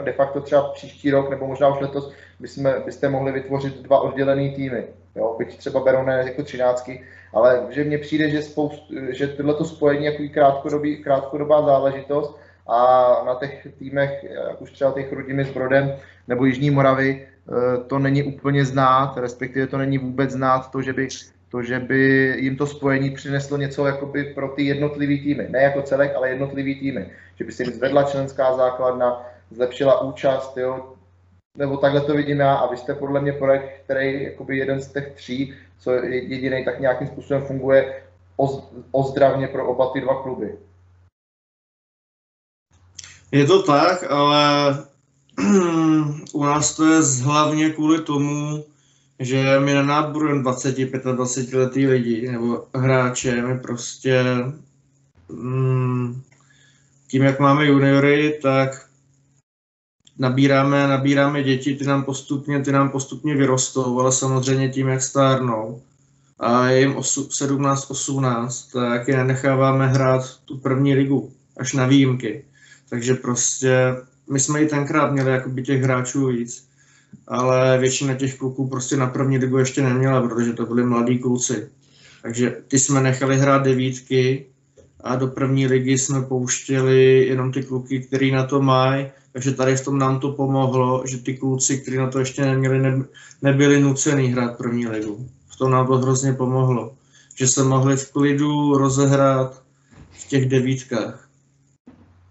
[0.04, 4.50] de facto třeba příští rok nebo možná už letos bychom, byste mohli vytvořit dva oddělené
[4.56, 4.84] týmy.
[5.16, 5.36] Jo?
[5.38, 10.06] Byť třeba berou ne jako třináctky, ale že mně přijde, že, spoust, že tohleto spojení
[10.06, 12.78] je krátkodobý, krátkodobá záležitost a
[13.26, 15.96] na těch týmech, jak už třeba těch rodiny s Brodem
[16.28, 20.94] nebo Jižní Moravy, eh, to není úplně znát, respektive to není vůbec znát to, že
[20.94, 21.08] by
[21.50, 22.00] to, že by
[22.40, 25.48] jim to spojení přineslo něco jakoby pro ty jednotlivý týmy.
[25.50, 27.12] Ne jako celek, ale jednotlivý týmy.
[27.36, 30.94] Že by se jim zvedla členská základna, zlepšila účast, jo,
[31.58, 34.88] nebo takhle to vidím já a vy jste podle mě projekt, který jakoby jeden z
[34.88, 38.04] těch tří, co jediný tak nějakým způsobem funguje
[38.92, 40.58] ozdravně pro oba ty dva kluby.
[43.32, 44.74] Je to tak, ale
[46.34, 48.64] u nás to je hlavně kvůli tomu,
[49.20, 54.24] že my na náboru 20-25 letý lidi nebo hráče, my prostě
[55.30, 56.22] mm,
[57.08, 58.88] tím, jak máme juniory, tak
[60.20, 65.82] nabíráme, nabíráme děti, ty nám postupně, ty nám postupně vyrostou, ale samozřejmě tím, jak stárnou
[66.40, 72.46] a je jim 17-18, tak je necháváme hrát tu první ligu, až na výjimky.
[72.90, 73.96] Takže prostě
[74.32, 76.68] my jsme i tenkrát měli jakoby těch hráčů víc
[77.28, 81.70] ale většina těch kluků prostě na první ligu ještě neměla, protože to byli mladí kluci.
[82.22, 84.46] Takže ty jsme nechali hrát devítky
[85.04, 89.76] a do první ligy jsme pouštěli jenom ty kluky, který na to mají, takže tady
[89.76, 93.04] v tom nám to pomohlo, že ty kluci, kteří na to ještě neměli, ne,
[93.42, 95.30] nebyli nucený hrát první ligu.
[95.48, 96.96] V tom nám to hrozně pomohlo,
[97.36, 99.64] že se mohli v klidu rozehrát
[100.12, 101.30] v těch devítkách.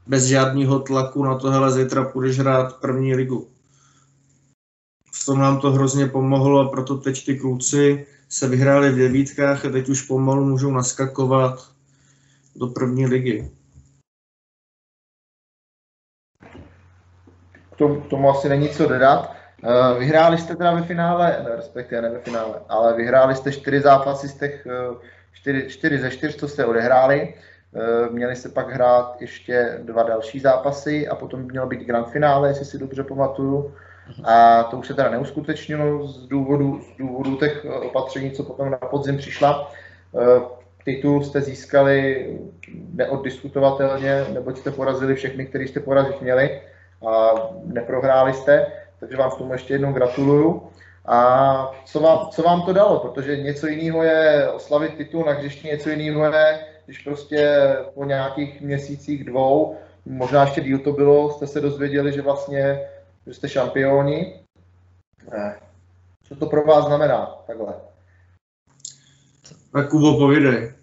[0.06, 3.48] bez žádného tlaku na to, hele, zítra půjdeš hrát první ligu.
[5.22, 9.64] V tom nám to hrozně pomohlo a proto teď ty kluci se vyhráli v devítkách
[9.64, 11.58] a teď už pomalu můžou naskakovat
[12.56, 13.50] do první ligy.
[17.72, 19.36] K tomu, k tomu asi není co dodat.
[19.64, 23.80] Eh, vyhráli jste teda ve finále, ne, respektive ne ve finále, ale vyhráli jste čtyři
[23.80, 24.96] zápasy z těch eh,
[25.32, 27.34] čtyři, čtyři ze čtyř, co jste odehráli.
[27.74, 32.48] Eh, měli se pak hrát ještě dva další zápasy a potom mělo být grand finále,
[32.48, 33.74] jestli si dobře pamatuju.
[34.24, 38.76] A to už se teda neuskutečnilo z důvodu, z důvodu těch opatření, co potom na
[38.76, 39.72] podzim přišla.
[40.84, 42.26] Titul jste získali
[42.94, 46.60] neoddiskutovatelně, neboť jste porazili všechny, který jste porazit měli
[47.06, 47.34] a
[47.64, 48.66] neprohráli jste
[49.00, 50.62] takže vám k tomu ještě jednou gratuluju.
[51.06, 52.98] A co vám, co vám to dalo?
[52.98, 57.56] Protože něco jiného je oslavit titul na hřišti, něco jiného je, když prostě
[57.94, 59.76] po nějakých měsících dvou,
[60.06, 62.80] možná ještě díl to bylo, jste se dozvěděli, že vlastně
[63.26, 64.40] že jste šampioni.
[65.32, 65.60] Ne.
[66.28, 67.74] Co to pro vás znamená takhle?
[69.72, 70.74] Tak Kubo, povídej.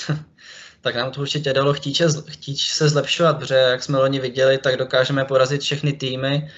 [0.80, 4.76] tak nám to určitě dalo chtít, chtít se zlepšovat, protože jak jsme loni viděli, tak
[4.76, 6.50] dokážeme porazit všechny týmy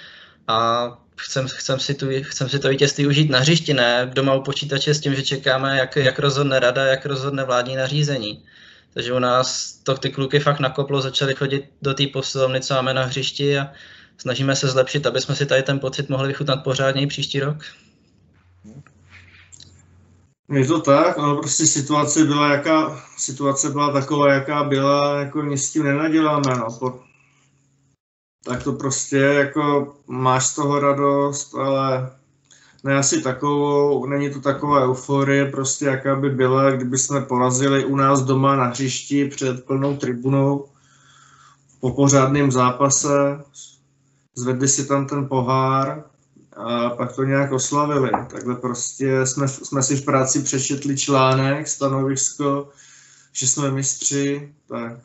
[0.47, 4.43] a chcem, chcem, si tu, chcem si to vítězství užít na hřišti, ne doma u
[4.43, 8.45] počítače s tím, že čekáme, jak, jak rozhodne rada, jak rozhodne vládní nařízení.
[8.95, 12.95] Takže u nás to ty kluky fakt nakoplo, začali chodit do té posilovny, co máme
[12.95, 13.72] na hřišti a
[14.19, 17.57] snažíme se zlepšit, aby jsme si tady ten pocit mohli vychutnat pořádně příští rok.
[20.53, 25.64] Je to tak, ale prostě situace byla, jaká, situace byla taková, jaká byla, jako nic
[25.64, 26.57] s tím nenaděláme.
[26.57, 27.01] No
[28.45, 32.11] tak to prostě jako máš z toho radost, ale
[32.85, 37.97] ne asi takovou, není to taková euforie prostě, jaká by byla, kdyby jsme porazili u
[37.97, 40.69] nás doma na hřišti před plnou tribunou
[41.81, 43.45] po pořádném zápase,
[44.39, 46.05] zvedli si tam ten pohár
[46.57, 48.11] a pak to nějak oslavili.
[48.11, 52.68] Takhle prostě jsme, jsme si v práci přečetli článek, stanovisko,
[53.32, 54.99] že jsme mistři, tak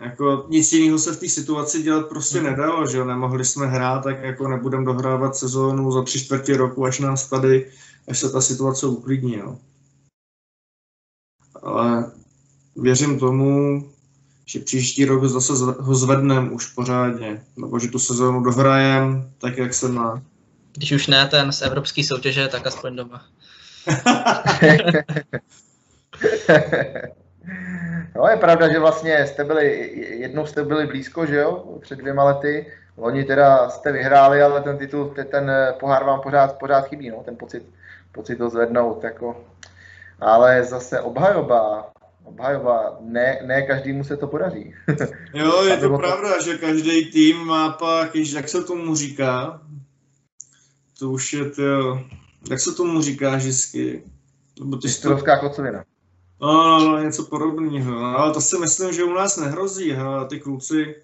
[0.00, 2.46] jako nic jiného se v té situaci dělat prostě hmm.
[2.46, 6.84] nedalo, že jo, nemohli jsme hrát, tak jako nebudeme dohrávat sezónu za tři čtvrtě roku,
[6.84, 7.70] až nás tady,
[8.08, 9.58] až se ta situace uklidní, jo.
[11.62, 12.12] Ale
[12.76, 13.82] věřím tomu,
[14.48, 19.74] že příští rok zase ho zvedneme už pořádně, nebo že tu sezónu dohrajem tak, jak
[19.74, 20.22] se má.
[20.72, 23.24] Když už ne ten z evropské soutěže, tak aspoň doma.
[28.16, 32.24] No je pravda, že vlastně jste byli, jednou jste byli blízko, že jo, před dvěma
[32.24, 32.72] lety.
[32.96, 37.36] Loni teda jste vyhráli, ale ten titul, ten pohár vám pořád, pořád chybí, no, ten
[37.36, 37.62] pocit,
[38.12, 39.44] pocit to zvednout, jako.
[40.20, 41.90] Ale zase obhajoba,
[42.26, 44.74] obhajoba, ne, ne každému se to podaří.
[45.34, 46.44] jo, je to pravda, to...
[46.44, 49.62] že každý tým má pak, jak se tomu říká,
[50.98, 52.00] to už je to,
[52.50, 54.02] jak se tomu říká vždycky?
[54.60, 55.84] Nebo ty Mistrovská kocovina.
[56.40, 57.90] No, no, no, něco podobného.
[57.90, 59.90] No, ale to si myslím, že u nás nehrozí.
[59.90, 60.24] Ha.
[60.24, 60.94] Ty kluci,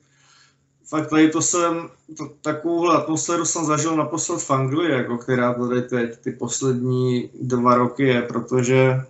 [0.88, 5.82] fakt tady to jsem, to, takovouhle atmosféru jsem zažil naposled v Anglii, jako která tady
[5.82, 9.00] teď ty poslední dva roky je, protože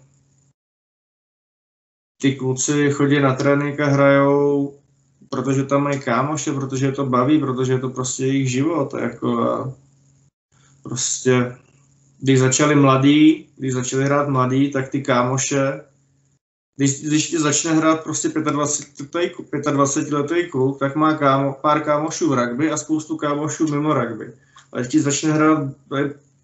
[2.22, 4.78] ty kluci chodí na trénink a hrajou,
[5.28, 8.94] protože tam mají kámoše, protože je to baví, protože je to prostě jejich život.
[8.94, 9.72] Jako a
[10.82, 11.56] prostě,
[12.20, 15.80] když začali mladí, když začali hrát mladí, tak ty kámoše
[16.76, 19.32] když, když ti začne hrát prostě 25,
[19.70, 24.32] 25 letý kluk, tak má kámo, pár kámošů v rugby a spoustu kámošů mimo rugby.
[24.72, 25.68] Ale když ti začne hrát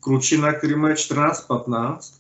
[0.01, 2.18] klučina, který má 14-15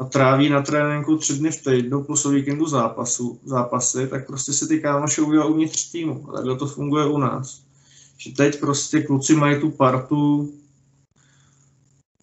[0.00, 4.52] a tráví na tréninku tři dny v týdnu plus o víkendu zápasu, zápasy, tak prostě
[4.52, 6.30] si ty kámoše udělá uvnitř týmu.
[6.30, 7.62] A takhle to funguje u nás.
[8.16, 10.52] Že teď prostě kluci mají tu partu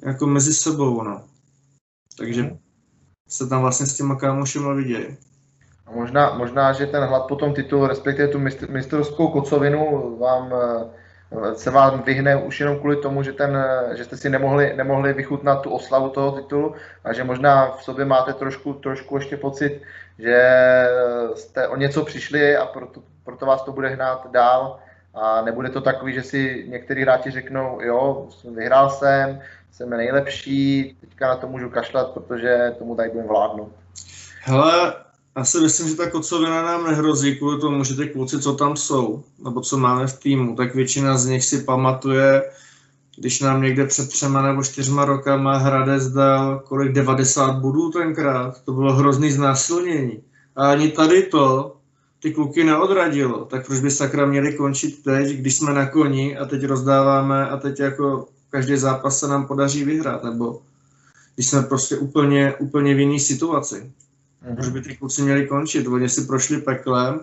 [0.06, 1.24] jako mezi sebou, no.
[2.18, 2.58] Takže
[3.30, 5.06] se tam vlastně s těma kámošima vidějí.
[5.86, 10.90] A možná, možná, že ten hlad po tom titulu, respektive tu mistrovskou kocovinu, vám, eh,
[11.54, 15.62] se vám vyhne už jenom kvůli tomu, že, ten, že jste si nemohli, nemohli vychutnat
[15.62, 19.82] tu oslavu toho titulu a že možná v sobě máte trošku, trošku ještě pocit,
[20.20, 20.40] že
[21.36, 24.80] jste o něco přišli a proto, proto vás to bude hnát dál
[25.14, 31.28] a nebude to takový, že si některý hráči řeknou, jo, vyhrál jsem, jsem nejlepší, teďka
[31.28, 33.72] na to můžu kašlat, protože tomu tady budeme vládnout.
[34.42, 34.94] Hele,
[35.38, 38.76] já si myslím, že ta kocovina nám nehrozí kvůli tomu, že ty kluci, co tam
[38.76, 42.44] jsou, nebo co máme v týmu, tak většina z nich si pamatuje,
[43.18, 48.72] když nám někde před třema nebo čtyřma rokama Hradec dal kolik 90 bodů tenkrát, to
[48.72, 50.24] bylo hrozný znásilnění.
[50.56, 51.76] A ani tady to
[52.20, 56.46] ty kluky neodradilo, tak proč by sakra měli končit teď, když jsme na koni a
[56.46, 60.62] teď rozdáváme a teď jako každý zápas se nám podaří vyhrát, nebo
[61.36, 63.92] když jsme prostě úplně, úplně v jiné situaci.
[64.56, 65.88] Proč by ty kluci měli končit?
[65.88, 67.20] Oni si prošli peklem,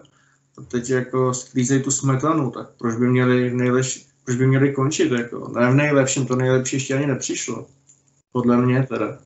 [0.58, 4.72] a teď jako sklízejí tu smetanu, tak proč by měli v nejlepší, proč by měli
[4.72, 5.12] končit?
[5.12, 5.48] Jako?
[5.48, 7.66] Ne v nejlepším, to nejlepší ještě ani nepřišlo.
[8.32, 9.18] Podle mě teda.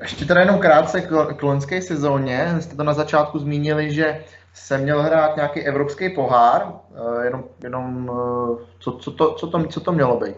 [0.00, 2.56] Ještě teda jenom krátce k, k loňské sezóně.
[2.60, 4.24] Jste to na začátku zmínili, že
[4.54, 9.66] se měl hrát nějaký evropský pohár, uh, jenom, jenom uh, co, co, to, co, to,
[9.66, 10.36] co to mělo být?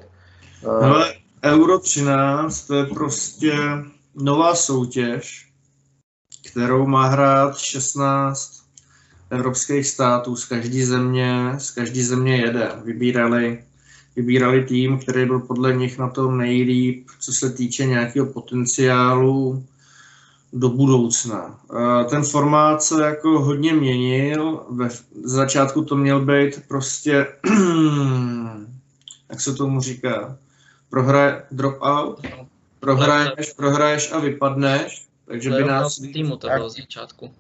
[0.81, 3.53] Hele, Euro 13 to je prostě
[4.15, 5.46] nová soutěž,
[6.51, 8.63] kterou má hrát 16
[9.31, 12.69] evropských států z každé země, z každé země jede.
[12.85, 13.65] Vybírali,
[14.17, 19.65] vybírali tým, který byl podle nich na tom nejlíp, co se týče nějakého potenciálu
[20.53, 21.61] do budoucna.
[22.11, 24.67] Ten formát se jako hodně měnil.
[24.71, 24.89] Ve
[25.25, 27.27] začátku to měl být prostě,
[29.31, 30.39] jak se tomu říká,
[30.91, 32.27] prohraje, drop out,
[32.81, 35.97] prohraješ, prohraješ a vypadneš, takže by nás...
[35.97, 37.31] týmu to bylo z začátku.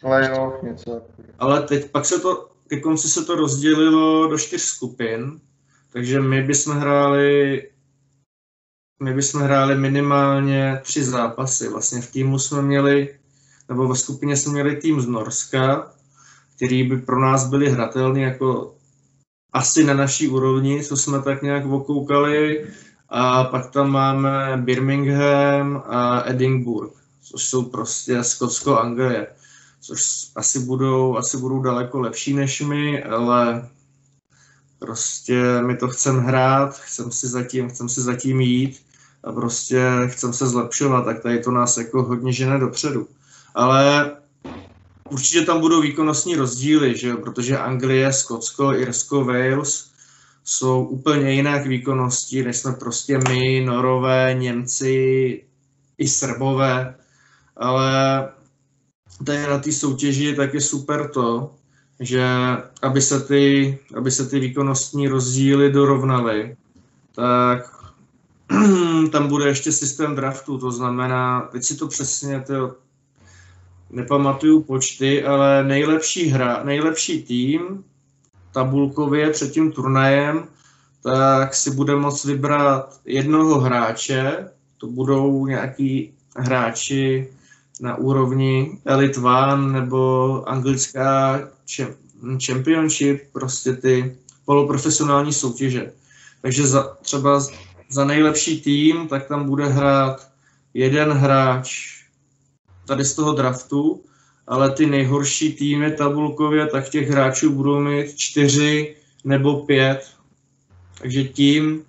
[0.00, 1.02] Playoff, něco.
[1.38, 5.40] Ale teď pak se to, ke konci se to rozdělilo do čtyř skupin,
[5.92, 7.62] takže my bychom hráli
[9.02, 11.68] my bychom hráli minimálně tři zápasy.
[11.68, 13.18] Vlastně v týmu jsme měli,
[13.68, 15.92] nebo ve skupině jsme měli tým z Norska,
[16.56, 18.74] který by pro nás byli hratelný jako
[19.52, 22.66] asi na naší úrovni, co jsme tak nějak okoukali.
[23.08, 26.95] A pak tam máme Birmingham a Edinburgh,
[27.30, 29.26] což jsou prostě Skotsko, Anglie,
[29.80, 30.00] což
[30.36, 33.68] asi budou, asi budou daleko lepší než my, ale
[34.78, 38.82] prostě my to chcem hrát, chcem si zatím, chcem si zatím jít
[39.24, 43.08] a prostě chcem se zlepšovat, tak tady to nás jako hodně žene dopředu.
[43.54, 44.16] Ale
[45.10, 47.16] určitě tam budou výkonnostní rozdíly, že jo?
[47.16, 49.90] protože Anglie, Skotsko, Irsko, Wales
[50.44, 55.42] jsou úplně jinak výkonnosti, než jsme prostě my, Norové, Němci
[55.98, 56.94] i Srbové.
[57.56, 58.28] Ale
[59.24, 61.54] tady na té soutěži tak je super to,
[62.00, 62.26] že
[62.82, 66.56] aby se ty, aby se ty výkonnostní rozdíly dorovnaly,
[67.14, 67.76] tak
[69.12, 72.74] tam bude ještě systém draftu, to znamená, teď si to přesně, to
[73.90, 77.84] nepamatuju počty, ale nejlepší hra, nejlepší tým
[78.52, 80.44] tabulkově před tím turnajem,
[81.02, 87.28] tak si bude moct vybrat jednoho hráče, to budou nějaký hráči
[87.80, 91.40] na úrovni Elite One nebo anglická
[92.46, 95.92] Championship, prostě ty poloprofesionální soutěže.
[96.42, 97.40] Takže za, třeba
[97.90, 100.28] za nejlepší tým, tak tam bude hrát
[100.74, 101.96] jeden hráč
[102.86, 104.02] tady z toho draftu,
[104.46, 110.10] ale ty nejhorší týmy tabulkově, tak těch hráčů budou mít čtyři nebo pět.
[110.98, 111.84] Takže tím,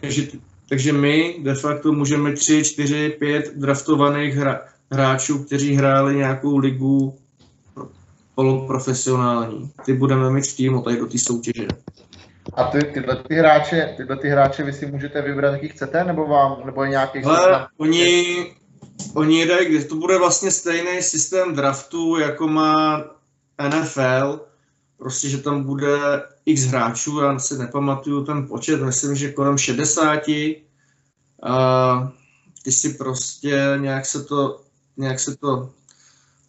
[0.00, 0.26] takže,
[0.72, 4.60] takže my de facto můžeme tři, čtyři, pět draftovaných hra,
[4.92, 7.18] hráčů, kteří hráli nějakou ligu
[8.34, 9.70] poloprofesionální.
[9.84, 11.66] Ty budeme mít v týmu tady do té soutěže.
[12.54, 16.26] A ty, tyhle ty hráče, tyhle ty hráče vy si můžete vybrat, jaký chcete, nebo
[16.26, 17.24] vám, nebo je nějaký...
[17.24, 18.46] Ale oni,
[19.14, 23.04] oni dají, to bude vlastně stejný systém draftu, jako má
[23.68, 24.40] NFL,
[25.02, 30.20] prostě, že tam bude x hráčů, já si nepamatuju ten počet, myslím, že kolem 60.
[31.42, 32.12] A
[32.62, 34.60] ty si prostě nějak se to,
[34.96, 35.70] nějak se to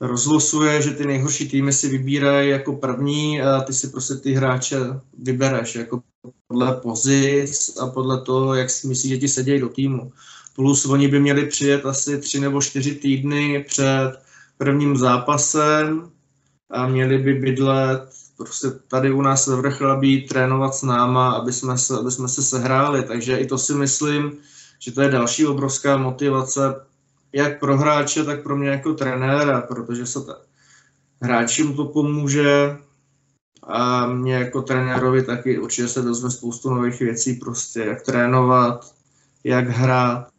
[0.01, 4.77] rozlosuje, že ty nejhorší týmy si vybírají jako první a ty si prostě ty hráče
[5.17, 6.01] vybereš jako
[6.47, 10.11] podle pozic a podle toho, jak si myslíš, že ti sedějí do týmu.
[10.55, 14.11] Plus oni by měli přijet asi tři nebo čtyři týdny před
[14.57, 16.11] prvním zápasem
[16.69, 21.77] a měli by bydlet prostě tady u nás ve Vrchlabí trénovat s náma, aby jsme
[21.77, 23.03] se, aby jsme se sehráli.
[23.03, 24.37] Takže i to si myslím,
[24.79, 26.75] že to je další obrovská motivace
[27.33, 30.37] jak pro hráče, tak pro mě jako trenéra, protože se ta,
[31.21, 32.77] hráčům to pomůže
[33.67, 38.93] a mě jako trenérovi taky určitě se dozve spoustu nových věcí, prostě jak trénovat,
[39.43, 40.32] jak hrát.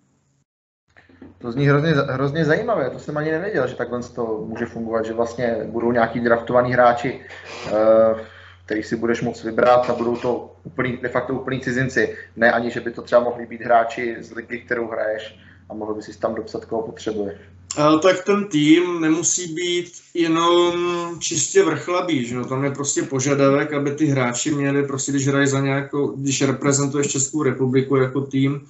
[1.44, 5.12] To zní hrozně, hrozně zajímavé, to jsem ani nevěděl, že takhle to může fungovat, že
[5.12, 7.20] vlastně budou nějaký draftovaní hráči,
[7.66, 8.18] uh,
[8.64, 12.16] který si budeš moct vybrat a budou to úplný, de facto úplní cizinci.
[12.36, 15.38] Ne ani, že by to třeba mohli být hráči z ligy, kterou hraješ,
[15.70, 17.36] a mohl by si tam dopsat, koho potřebuješ.
[17.76, 20.74] Ale tak ten tým nemusí být jenom
[21.20, 22.44] čistě vrchlabý, že no?
[22.44, 27.06] Tam je prostě požadavek, aby ty hráči měli prostě, když hrají za nějakou, když reprezentuješ
[27.06, 28.60] Českou republiku jako tým,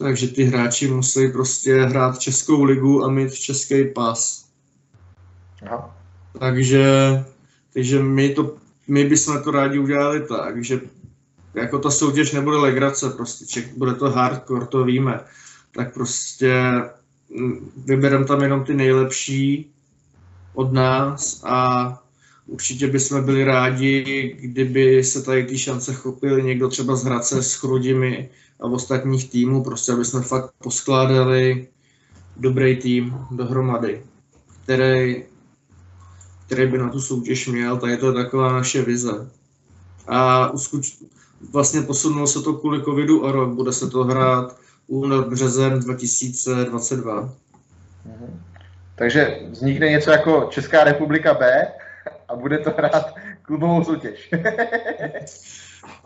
[0.00, 4.48] takže ty hráči musí prostě hrát Českou ligu a mít český pas.
[5.66, 5.96] Aha.
[6.38, 6.84] Takže,
[7.74, 8.56] takže my, to,
[8.88, 10.80] my bychom to rádi udělali tak, že
[11.54, 15.20] jako ta soutěž nebude legrace, prostě ček, bude to hardcore, to víme.
[15.74, 16.54] Tak prostě
[17.36, 19.70] mm, vybereme tam jenom ty nejlepší
[20.54, 22.02] od nás a
[22.46, 27.54] určitě bychom byli rádi, kdyby se tady ty šance chopil někdo třeba z Hradce s
[27.54, 28.30] Chrudimi
[28.60, 31.68] a v ostatních týmů, prostě aby jsme fakt poskládali
[32.36, 34.02] dobrý tým dohromady,
[34.64, 35.24] který,
[36.46, 39.30] který by na tu soutěž měl, to je taková naše vize.
[40.06, 40.96] A uskuč,
[41.52, 44.56] vlastně posunulo se to kvůli covidu a rok, bude se to hrát
[44.86, 47.32] únor, březen 2022.
[48.04, 48.42] Mhm.
[48.94, 51.72] Takže vznikne něco jako Česká republika B
[52.28, 54.30] a bude to hrát klubovou soutěž.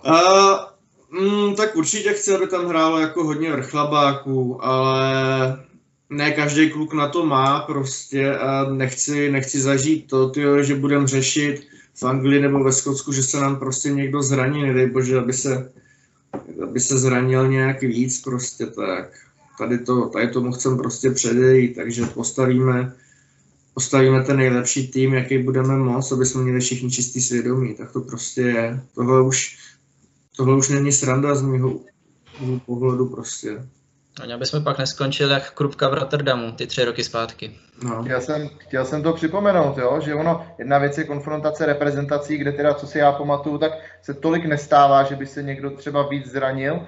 [0.04, 0.73] a,
[1.20, 5.64] mm, tak určitě chci, aby tam hrálo jako hodně vrchlabáků, ale
[6.10, 11.06] ne každý kluk na to má prostě a nechci, nechci zažít to, tyjo, že budeme
[11.06, 15.32] řešit v Anglii nebo ve Skotsku, že se nám prostě někdo zraní, nedej bože, aby
[15.32, 15.72] se,
[16.62, 19.10] aby se zranil nějak víc prostě, tak
[19.58, 22.92] tady, to, tady tomu chcem prostě předejít, takže postavíme,
[23.74, 28.00] postavíme ten nejlepší tým, jaký budeme moc, aby jsme měli všichni čistý svědomí, tak to
[28.00, 28.80] prostě je.
[28.94, 29.58] Tohle už,
[30.36, 31.70] tohle už není sranda z mého
[32.66, 33.48] pohledu prostě.
[34.22, 37.54] Ani aby jsme pak neskončili jak Krupka v Rotterdamu ty tři roky zpátky.
[37.84, 38.02] No.
[38.02, 42.52] Chtěl, jsem, chtěl jsem to připomenout, jo, že ono, jedna věc je konfrontace reprezentací, kde
[42.52, 43.72] teda, co si já pamatuju, tak
[44.02, 46.86] se tolik nestává, že by se někdo třeba víc zranil,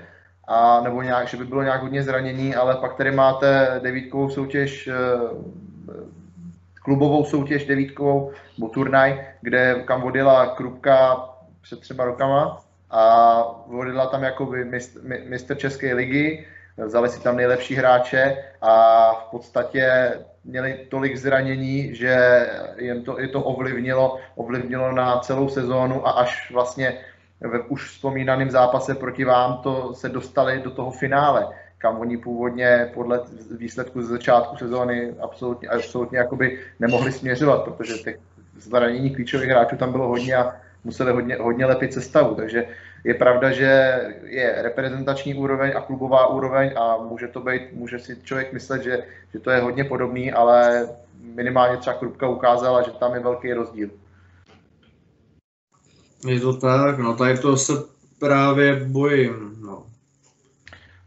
[0.49, 4.89] a, nebo nějak, že by bylo nějak hodně zranění, ale pak tady máte devítkovou soutěž,
[4.89, 4.95] eh,
[6.83, 11.29] klubovou soutěž devítkovou, nebo turnaj, kde kam vodila Krupka
[11.63, 12.66] před třeba rokama
[12.97, 19.31] a vodila tam jakoby mistr, mistr České ligy, vzali si tam nejlepší hráče a v
[19.31, 20.13] podstatě
[20.45, 22.47] měli tolik zranění, že
[22.79, 26.99] jim to, i to ovlivnilo, ovlivnilo na celou sezónu a až vlastně
[27.41, 32.91] ve už vzpomínaném zápase proti vám to se dostali do toho finále, kam oni původně
[32.95, 33.21] podle
[33.59, 38.19] výsledku z začátku sezóny absolutně, absolutně jakoby nemohli směřovat, protože těch
[38.59, 42.67] zranění klíčových hráčů tam bylo hodně a museli hodně, hodně lepit sestavu, takže
[43.07, 43.71] je pravda, že
[44.25, 49.03] je reprezentační úroveň a klubová úroveň a může to být, může si člověk myslet, že,
[49.33, 50.89] že to je hodně podobný, ale
[51.21, 53.91] minimálně třeba Krupka ukázala, že tam je velký rozdíl.
[56.27, 57.73] Je to tak, no tady to se
[58.19, 59.87] právě bojím, no.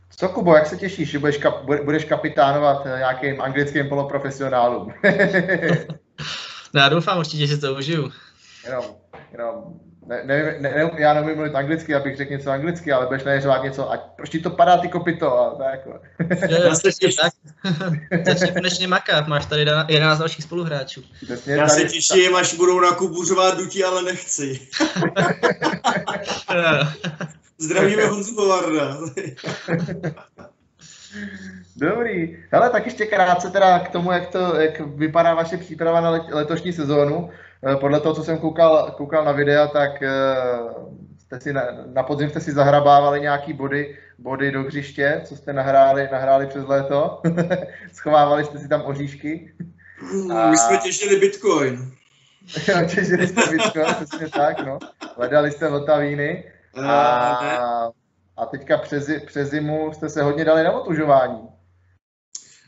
[0.10, 4.94] Co, Kubo, jak se těšíš, že budeš, kap, budeš kapitánovat nějakým anglickým poloprofesionálům?
[6.74, 8.12] no já doufám určitě, že to užiju.
[8.66, 8.86] Jenom,
[9.32, 9.80] jenom
[10.10, 13.92] ne, ne, ne, já nevím mluvit anglicky, abych řekl něco anglicky, ale budeš najeřovat něco,
[13.92, 15.80] ať proč ti to padá ty kopito a tak.
[15.86, 16.00] Jako.
[16.48, 16.90] Já se
[17.22, 17.34] tak.
[18.26, 21.04] Začni konečně makat, máš tady 11 dalších spoluhráčů.
[21.24, 24.60] Přesně, já se těším, až budou na kubuřovat dutí, ale nechci.
[27.58, 28.98] Zdravíme Honzu Povarda.
[31.76, 32.38] Dobrý.
[32.52, 36.74] Hele, tak ještě krátce teda k tomu, jak, to, jak vypadá vaše příprava na letošní
[36.74, 37.30] sezónu.
[37.68, 40.10] Eh, podle toho, co jsem koukal, koukal na videa, tak eh,
[41.18, 45.54] jste si na, na podzim jste si zahrabávali nějaký body, body do hřiště, co jste
[45.54, 47.22] nahráli, nahráli přes léto.
[47.94, 49.54] Schovávali jste si tam oříšky.
[50.36, 50.50] A...
[50.50, 51.92] My jsme těžili Bitcoin.
[52.96, 54.80] těžili jste Bitcoin, přesně tak, no.
[55.18, 56.52] Hledali jste Vltavíny.
[56.86, 57.92] A,
[58.38, 61.48] a teďka přes, přes zimu jste se hodně dali na otužování.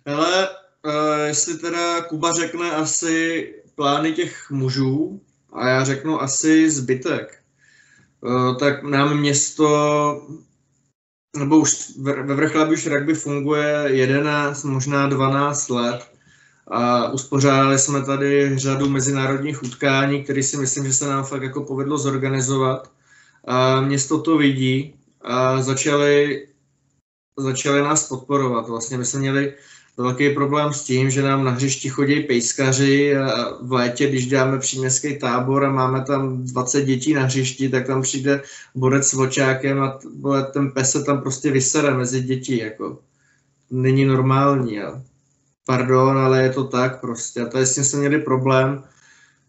[0.05, 5.21] Ale uh, jestli teda Kuba řekne asi plány těch mužů
[5.53, 7.37] a já řeknu asi zbytek.
[8.21, 9.67] Uh, tak nám město,
[11.37, 16.11] nebo už ve Vrchlabí už rugby funguje 11, možná 12 let
[16.67, 21.63] a uspořádali jsme tady řadu mezinárodních utkání, které si myslím, že se nám fakt jako
[21.63, 22.91] povedlo zorganizovat.
[23.47, 26.47] A město to vidí a začali,
[27.37, 28.67] začali nás podporovat.
[28.67, 29.53] Vlastně my jsme měli
[29.97, 34.59] velký problém s tím, že nám na hřišti chodí pejskaři a v létě, když děláme
[34.59, 38.41] příměstský tábor a máme tam 20 dětí na hřišti, tak tam přijde
[38.75, 39.99] borec s vočákem a
[40.53, 42.99] ten pes se tam prostě vysere mezi děti, jako
[43.71, 44.81] není normální.
[44.81, 45.01] A
[45.65, 47.41] pardon, ale je to tak prostě.
[47.41, 48.83] A to je s tím jsme měli problém,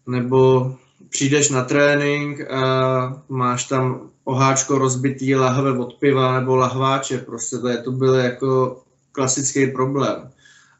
[0.07, 0.75] nebo
[1.09, 7.67] přijdeš na trénink a máš tam oháčko rozbitý lahve od piva nebo lahváče, prostě to,
[7.67, 8.82] je, to byl jako
[9.13, 10.29] klasický problém.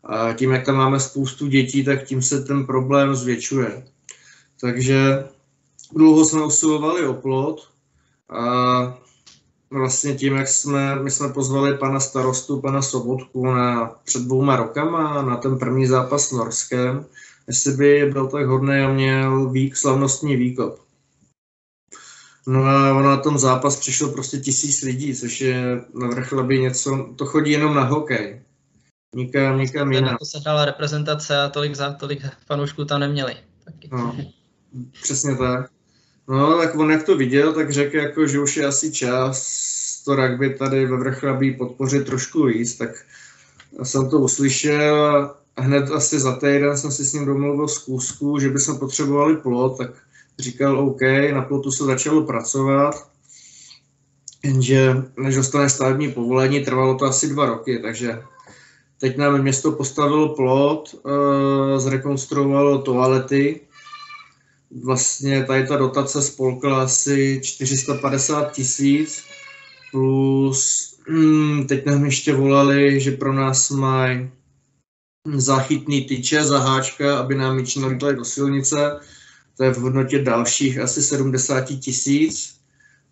[0.03, 3.85] A tím, jak tam máme spoustu dětí, tak tím se ten problém zvětšuje.
[4.61, 5.25] Takže
[5.95, 7.69] dlouho jsme usilovali o plot
[8.29, 8.97] a
[9.71, 15.21] vlastně tím, jak jsme, my jsme pozvali pana starostu, pana Sobotku na, před dvouma rokama
[15.21, 17.05] na ten první zápas s Norskem,
[17.47, 20.82] jestli by byl tak hodný a měl vík, slavnostní výkop.
[22.47, 27.09] No a ono na tom zápas přišlo prostě tisíc lidí, což je na vrchlabě něco,
[27.15, 28.41] to chodí jenom na hokej.
[29.15, 30.11] Nikam, nikam jinam.
[30.11, 33.35] Na to se hrála reprezentace a tolik, za, tolik fanoušků tam neměli.
[33.65, 33.89] Taky.
[33.91, 34.17] No,
[35.01, 35.69] přesně tak.
[36.27, 39.63] No, tak on jak to viděl, tak řekl, jako, že už je asi čas
[40.05, 42.89] to rugby tady ve Vrchlabí podpořit trošku víc, tak
[43.83, 48.39] jsem to uslyšel a hned asi za týden jsem si s ním domluvil z kůzku,
[48.39, 49.89] že bychom potřebovali plot, tak
[50.39, 51.01] říkal OK,
[51.33, 53.09] na plotu se začalo pracovat,
[54.43, 58.21] jenže než dostane stavební povolení, trvalo to asi dva roky, takže
[58.99, 63.61] teď nám město postavilo plot, eh, zrekonstruovalo toalety,
[64.83, 69.23] vlastně tady ta dotace spolkla asi 450 tisíc,
[69.91, 74.29] plus hmm, teď nám ještě volali, že pro nás mají
[75.35, 78.99] záchytný tyče, zaháčka, aby nám míči nalítali do silnice.
[79.57, 82.55] To je v hodnotě dalších asi 70 tisíc.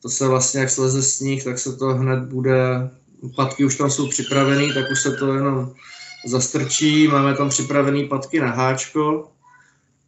[0.02, 2.90] To se vlastně, jak sleze sníh, tak se to hned bude,
[3.36, 5.74] patky už tam jsou připravený, tak už se to jenom
[6.28, 7.08] zastrčí.
[7.08, 9.32] Máme tam připravený patky na háčko,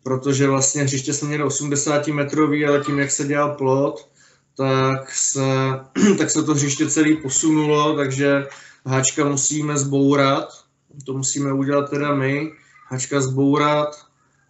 [0.03, 4.09] protože vlastně hřiště jsme měli 80 metrový, ale tím, jak se dělal plot,
[4.57, 5.45] tak se,
[6.17, 8.47] tak se to hřiště celý posunulo, takže
[8.85, 10.63] háčka musíme zbourat,
[11.05, 12.51] to musíme udělat teda my,
[12.87, 14.02] háčka zbourat,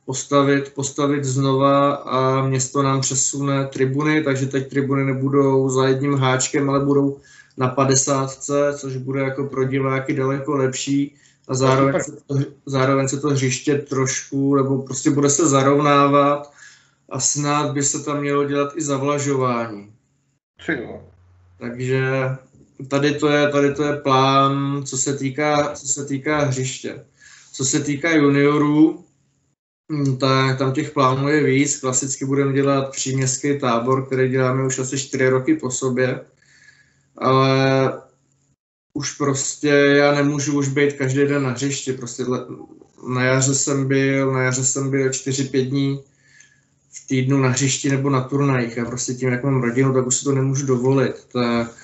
[0.05, 6.69] postavit, postavit znova a město nám přesune tribuny, takže teď tribuny nebudou za jedním háčkem,
[6.69, 7.19] ale budou
[7.57, 8.29] na 50,
[8.77, 11.15] což bude jako pro diváky daleko lepší
[11.47, 12.35] a zároveň se to,
[12.65, 16.53] zároveň se to hřiště trošku, nebo prostě bude se zarovnávat
[17.09, 19.93] a snad by se tam mělo dělat i zavlažování.
[21.59, 22.01] Takže
[22.87, 27.05] tady to je, tady to je plán, co se týká, co se týká hřiště.
[27.53, 29.03] Co se týká juniorů,
[30.19, 31.79] tak tam těch plánů je víc.
[31.79, 36.21] Klasicky budeme dělat příměstský tábor, který děláme už asi 4 roky po sobě.
[37.17, 37.91] Ale
[38.93, 41.93] už prostě já nemůžu už být každý den na hřišti.
[41.93, 42.23] Prostě
[43.07, 46.03] na jaře jsem byl, na jaře jsem byl 4-5 dní
[46.91, 50.15] v týdnu na hřišti nebo na turnajích a prostě tím, jak mám rodinu, tak už
[50.15, 51.27] si to nemůžu dovolit.
[51.33, 51.82] Tak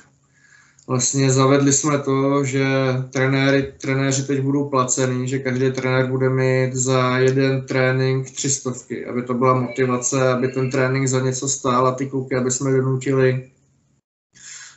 [0.89, 2.65] vlastně zavedli jsme to, že
[3.13, 9.05] trenéry, trenéři teď budou placený, že každý trenér bude mít za jeden trénink tři stovky,
[9.05, 12.71] aby to byla motivace, aby ten trénink za něco stál a ty kluky, aby jsme
[12.71, 13.51] donutili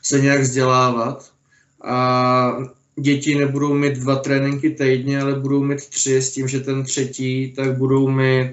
[0.02, 1.32] se nějak vzdělávat.
[1.84, 2.56] A
[3.00, 7.52] děti nebudou mít dva tréninky týdně, ale budou mít tři s tím, že ten třetí
[7.56, 8.50] tak budou mít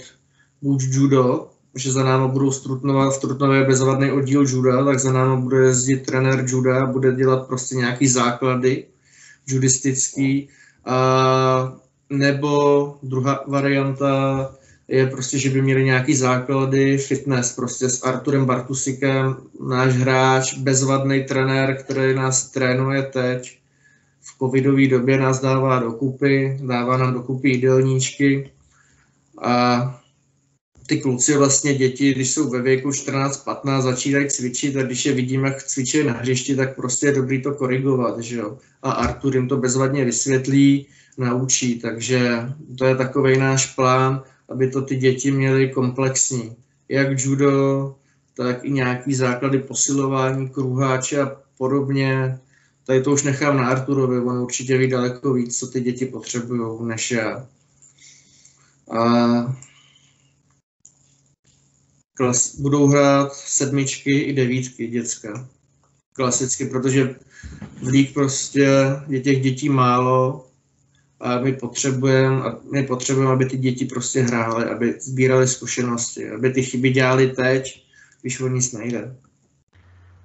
[0.62, 5.58] buď judo, že za náma budou v Trutnové bezvadný oddíl juda, tak za náma bude
[5.58, 8.86] jezdit trenér juda, bude dělat prostě nějaký základy
[9.48, 10.50] judistický,
[10.86, 11.74] a
[12.10, 14.52] nebo druhá varianta
[14.88, 19.36] je prostě, že by měli nějaký základy fitness, prostě s Arturem Bartusikem,
[19.68, 23.60] náš hráč, bezvadný trenér, který nás trénuje teď.
[24.22, 28.52] V covidové době nás dává dokupy, dává nám dokupy jídelníčky
[29.42, 29.99] a
[30.90, 35.48] ty kluci vlastně děti, když jsou ve věku 14-15, začínají cvičit a když je vidíme,
[35.48, 38.58] jak cvičí na hřišti, tak prostě je dobrý to korigovat, že jo.
[38.82, 40.88] A Artur jim to bezvadně vysvětlí,
[41.18, 42.40] naučí, takže
[42.78, 46.56] to je takový náš plán, aby to ty děti měly komplexní.
[46.90, 47.96] Jak judo,
[48.38, 52.40] tak i nějaký základy posilování, kruháče a podobně.
[52.86, 56.62] Tady to už nechám na Arturovi, on určitě ví daleko víc, co ty děti potřebují,
[56.82, 57.48] než já.
[58.92, 59.69] A
[62.20, 65.48] klas, budou hrát sedmičky i devítky děcka.
[66.14, 67.16] Klasicky, protože
[67.84, 68.68] v lík prostě
[69.08, 70.46] je těch dětí málo
[71.20, 72.42] a my potřebujeme,
[72.72, 77.84] my potřebujeme, aby ty děti prostě hrály, aby sbírali zkušenosti, aby ty chyby dělali teď,
[78.22, 79.16] když o nic nejde.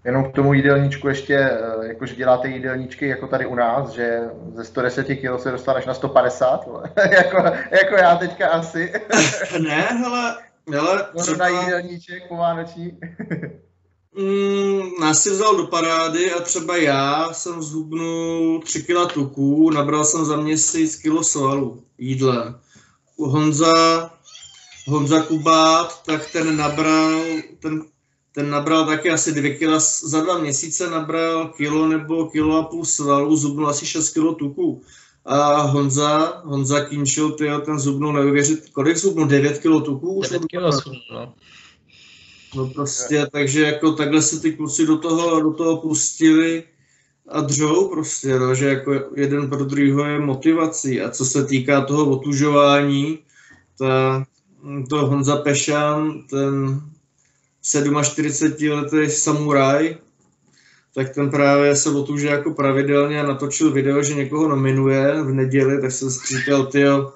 [0.04, 4.20] Jenom k tomu jídelníčku ještě, eh, jakože děláte jídelníčky jako tady u nás, že
[4.54, 6.68] ze 110 kg se dostaneš na 150,
[7.10, 7.36] jako,
[7.70, 8.92] jako já teďka asi.
[9.62, 10.36] ne, hele,
[10.80, 11.48] ale třeba...
[11.48, 12.98] jídelníček povánoční.
[14.18, 20.04] mm, nás si vzal do parády a třeba já jsem zhubnul 3 kg tuků, nabral
[20.04, 22.54] jsem za měsíc kilo svalu jídle.
[23.18, 24.10] Honza,
[24.86, 27.20] Honza Kubát, tak ten nabral,
[27.58, 27.82] ten,
[28.32, 32.84] ten nabral taky asi 2 kg, za dva měsíce nabral kilo nebo kilo a půl
[32.84, 34.82] svalu, zhubnul asi 6 kg tuků.
[35.24, 39.26] A Honza, Honza Kinčil, ty ten zubnul neuvěřit, kolik zubnul?
[39.26, 40.22] 9 kg tuků?
[40.22, 41.34] 9 kg no.
[42.56, 46.64] No prostě, takže jako takhle se ty kluci do toho, do toho pustili
[47.28, 51.00] a dřou prostě, no, že jako jeden pro druhého je motivací.
[51.00, 53.18] A co se týká toho otužování,
[53.78, 54.24] ta,
[54.90, 56.80] to Honza Pešan, ten
[57.62, 59.96] 47-letý samuraj,
[60.94, 65.92] tak ten právě se otuže jako pravidelně natočil video, že někoho nominuje v neděli, tak
[65.92, 67.12] jsem si říkal, tyjo,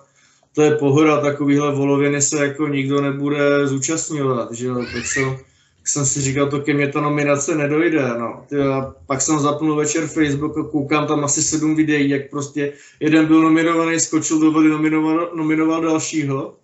[0.55, 5.37] to je pohoda, takovýhle voloviny se jako nikdo nebude zúčastňovat, že jo, tak jsem,
[5.79, 8.45] tak jsem si říkal, to ke mně ta nominace nedojde, no.
[8.49, 13.27] Tyjo, pak jsem zapnul večer Facebook a koukám tam asi sedm videí, jak prostě jeden
[13.27, 16.55] byl nominovaný, skočil do vody, nominoval, nominoval dalšího.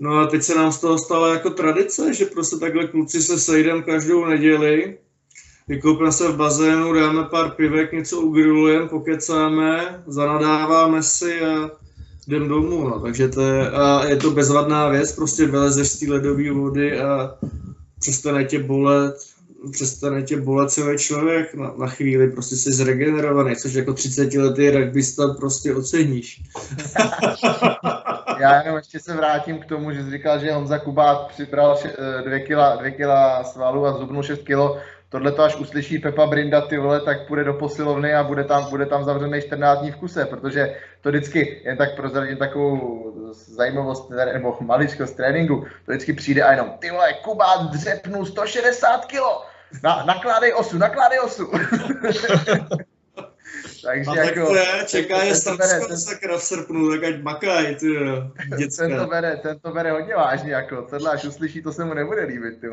[0.00, 3.38] No a teď se nám z toho stala jako tradice, že prostě takhle kluci se
[3.38, 4.98] sejdeme každou neděli,
[5.68, 11.70] vykoupíme se v bazénu, dáme pár pivek, něco ugrilujeme, pokecáme, zanadáváme si a
[12.26, 13.00] jdem domů, no.
[13.00, 17.34] takže to je, a je to bezvadná věc, prostě vylezeš z té ledové vody a
[18.00, 19.14] přestane tě bolet,
[19.72, 24.70] přestane tě bolet celý člověk na, na chvíli, prostě jsi zregenerovaný, což jako 30 letý
[24.70, 26.42] rugbysta prostě oceníš.
[28.40, 31.78] Já jenom ještě se vrátím k tomu, že jsi říkal, že Honza Kubát přibral
[32.24, 36.60] 2 kila, 2 kila svalu a zubnul 6 kilo tohle to až uslyší Pepa Brinda,
[36.60, 39.96] ty vole, tak půjde do posilovny a bude tam, bude tam zavřený 14 dní v
[39.96, 46.42] kuse, protože to vždycky, jen tak prozradím takovou zajímavost nebo maličkost tréninku, to vždycky přijde
[46.42, 49.42] a jenom, ty vole, Kuba dřepnul 160 kilo,
[49.82, 51.52] na, nakládej osu, nakládej osu.
[53.86, 57.74] Takže a jako, tak to je, čeká je Srbsko sakra v srpnu, tak ať makaj,
[57.74, 57.86] ty
[58.76, 61.94] Ten to bere, ten to bere hodně vážně, jako, tenhle až uslyší, to se mu
[61.94, 62.66] nebude líbit, ty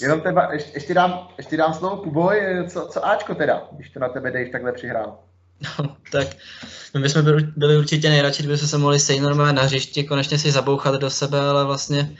[0.00, 4.00] Jenom teba, ještě, ještě, dám, ještě dám slovo Kuboj, co, co Ačko teda, když to
[4.00, 5.18] na tebe Dave takhle přihrál.
[5.78, 6.28] No, tak
[6.94, 10.38] my bychom byli, byli určitě nejradši, kdyby jsme se mohli sejít normálně na hřišti, konečně
[10.38, 12.16] si zabouchat do sebe, ale vlastně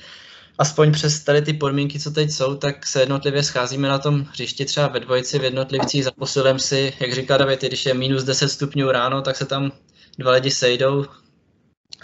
[0.59, 4.65] aspoň přes tady ty podmínky, co teď jsou, tak se jednotlivě scházíme na tom hřišti
[4.65, 8.49] třeba ve dvojici, v jednotlivcích za posilem si, jak říká David, když je minus 10
[8.49, 9.73] stupňů ráno, tak se tam
[10.19, 11.05] dva lidi sejdou,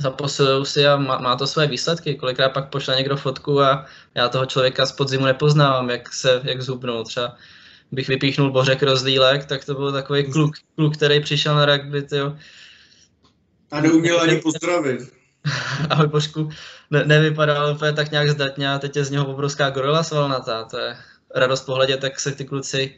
[0.00, 2.14] zaposilují si a má, má to své výsledky.
[2.14, 6.62] Kolikrát pak pošle někdo fotku a já toho člověka z podzimu nepoznávám, jak se jak
[6.62, 7.04] zhubnul.
[7.04, 7.36] Třeba
[7.92, 12.36] bych vypíchnul Bořek Rozdílek, tak to byl takový kluk, kluk který přišel na rugby, tyjo.
[13.70, 15.00] A neuměl ani pozdravit.
[15.90, 16.48] Ahoj Božku,
[16.90, 20.64] ne, nevypadal úplně tak nějak zdatně a teď je z něho obrovská gorila svalnatá.
[20.64, 20.96] To je
[21.34, 22.94] radost pohledět, jak se ty kluci,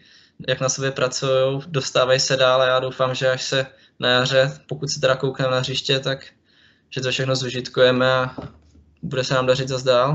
[0.49, 3.67] jak na sobě pracují, dostávají se dál a já doufám, že až se
[4.01, 6.27] na jaře, pokud se teda koukneme na hřiště, tak
[6.91, 8.37] že to všechno zužitkujeme a
[9.03, 10.13] bude se nám dařit zase dál.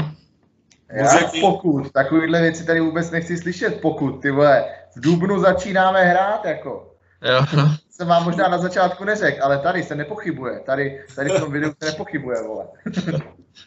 [0.94, 4.66] Já pokud, takovýhle věci tady vůbec nechci slyšet, pokud, ty vole,
[4.96, 6.96] v Dubnu začínáme hrát, jako.
[7.22, 7.76] Jo, no.
[7.90, 11.72] Jsem vám možná na začátku neřekl, ale tady se nepochybuje, tady, tady v tom videu
[11.84, 12.68] se nepochybuje, vole.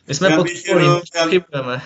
[0.09, 0.47] My jsme pod
[1.23, 1.81] pochybujeme.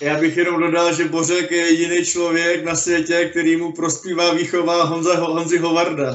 [0.00, 4.84] Já bych jenom dodal, že Bořek je jediný člověk na světě, který mu prospívá výchova
[4.84, 6.14] Honza, Honzi Hovarda.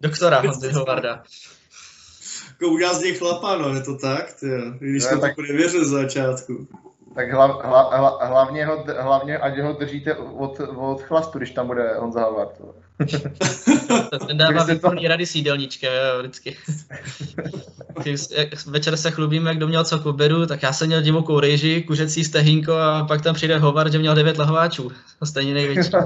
[0.00, 1.22] Doktora Honzi Hovarda.
[2.62, 4.46] Jako z něj chlapa, no, je to tak, ty,
[4.78, 5.36] když jsem tak...
[5.36, 6.68] to nevěřil z začátku.
[7.14, 11.66] Tak hla, hla, hla, hlavně, ho, hlavně, ať ho držíte od, od chlastu, když tam
[11.66, 12.60] bude Honza Havard.
[14.26, 15.08] Ten dává výborný to...
[15.08, 16.56] rady s jídelníčkem, jo, vždycky.
[18.66, 22.24] Večer se chlubíme, kdo měl co k obědu, tak já jsem měl divokou rejži, kuřecí
[22.24, 24.90] stehínko a pak tam přijde Hovar, že měl devět lahváčů.
[25.24, 25.90] Stejně největší.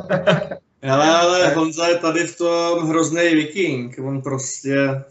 [0.91, 3.99] Ale, ale Honza je tady v tom hrozný viking.
[4.05, 5.03] On prostě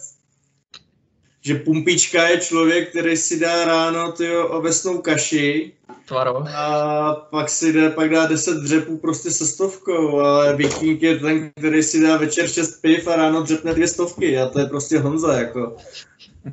[1.46, 5.72] že pumpička je člověk, který si dá ráno tyjo, ovesnou kaši
[6.06, 6.44] Tvaro.
[6.56, 11.52] a pak si dá, pak dá 10 dřepů prostě se stovkou, ale viking je ten,
[11.58, 15.00] který si dá večer 6 piv a ráno dřepne dvě stovky a to je prostě
[15.00, 15.76] Honza, jako.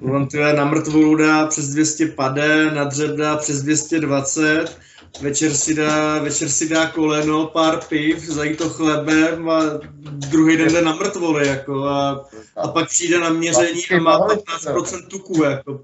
[0.02, 4.78] On tyhle na mrtvolu dá přes 200 pade, na dřep dá přes 220
[5.20, 9.62] večer si dá, večer si dá koleno, pár piv, zají to chlebem a
[10.02, 15.06] druhý den jde na mrtvoly, jako, a, a pak přijde na měření a má 15%
[15.06, 15.82] tuku, jako.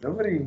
[0.00, 0.38] Dobrý.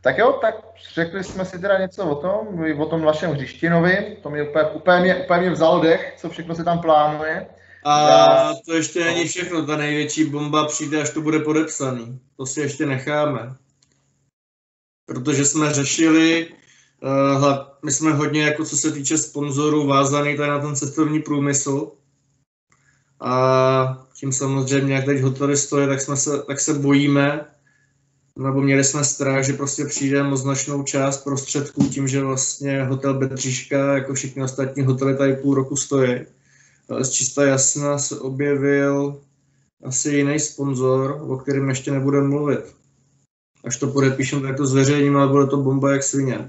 [0.00, 0.54] Tak jo, tak
[0.94, 5.00] řekli jsme si teda něco o tom, o tom vašem hřištinovi, to mě úplně, úplně,
[5.00, 7.46] mě, úplně mě vzalo dech, co všechno se tam plánuje.
[7.84, 8.26] A
[8.66, 12.20] to ještě není všechno, ta největší bomba přijde, až to bude podepsaný.
[12.36, 13.56] To si ještě necháme
[15.08, 16.48] protože jsme řešili,
[17.02, 17.44] uh,
[17.82, 21.92] my jsme hodně, jako co se týče sponzorů, vázaný tady na ten cestovní průmysl.
[23.20, 27.46] A tím samozřejmě, jak teď hotely stojí, tak, jsme se, tak se bojíme,
[28.38, 33.14] nebo měli jsme strach, že prostě přijde o značnou část prostředků tím, že vlastně hotel
[33.14, 36.20] Bedříška, jako všichni ostatní hotely tady půl roku stojí.
[37.00, 39.20] Z čista jasna se objevil
[39.84, 42.78] asi jiný sponzor, o kterém ještě nebudeme mluvit
[43.64, 46.48] až to podepíšem, tak to zveřejním, ale bude to bomba jak svině.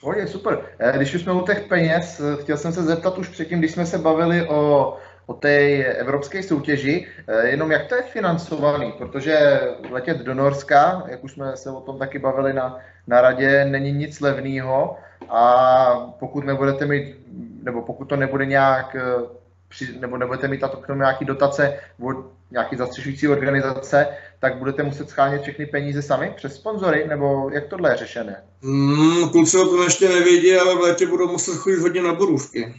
[0.00, 0.58] Pohodě, super.
[0.78, 3.72] Eh, Když už jsme u těch peněz, eh, chtěl jsem se zeptat už předtím, když
[3.72, 4.96] jsme se bavili o,
[5.28, 9.60] o té evropské soutěži, eh, jenom jak to je financovaný, protože
[9.90, 13.92] letět do Norska, jak už jsme se o tom taky bavili na, na radě, není
[13.92, 14.96] nic levného
[15.28, 17.14] a pokud nebudete mít,
[17.62, 22.16] nebo pokud to nebude nějak, eh, nebo nebudete mít k tomu nějaký dotace od
[22.50, 24.06] nějaký zastřešující organizace,
[24.40, 28.42] tak budete muset schánět všechny peníze sami přes sponzory, nebo jak tohle je řešené?
[28.62, 32.74] Hmm, kluci o tom ještě nevědí, ale v létě budou muset chodit hodně na borůvky.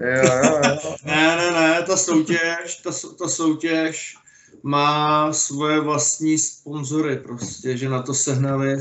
[0.00, 0.96] Jo, jo, jo.
[1.04, 4.16] Ne, ne, ne, ta soutěž, ta, ta soutěž
[4.62, 8.78] má svoje vlastní sponzory prostě, že na to sehnali,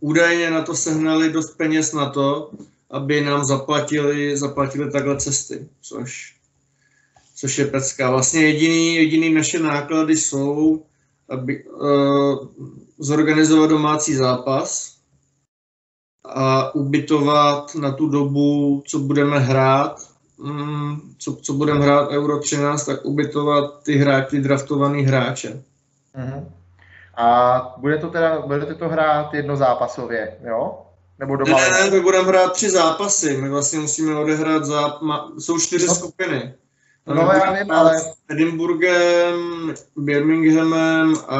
[0.00, 2.50] údajně na to sehnali dost peněz na to,
[2.90, 6.34] aby nám zaplatili, zaplatili takhle cesty, což,
[7.34, 8.10] což je pecka.
[8.10, 10.84] Vlastně jediný, jediný naše náklady jsou,
[11.28, 12.46] aby uh,
[12.98, 14.98] zorganizovat domácí zápas
[16.24, 20.07] a ubytovat na tu dobu, co budeme hrát,
[21.18, 25.62] co, co budeme hrát Euro 13, tak ubytovat ty hráči, ty draftovaný hráče.
[26.16, 26.48] Mhm.
[27.16, 30.78] A bude to teda, budete to hrát jednozápasově, jo?
[31.18, 31.58] Nebo Ne, doma?
[31.60, 33.36] ne, ne, my budeme hrát tři zápasy.
[33.36, 35.02] My vlastně musíme odehrát záp...
[35.02, 35.94] ma- jsou čtyři No.
[35.94, 36.54] skupiny.
[37.06, 41.36] A No, my já vím, ale- s Edinburghem, Birminghamem a,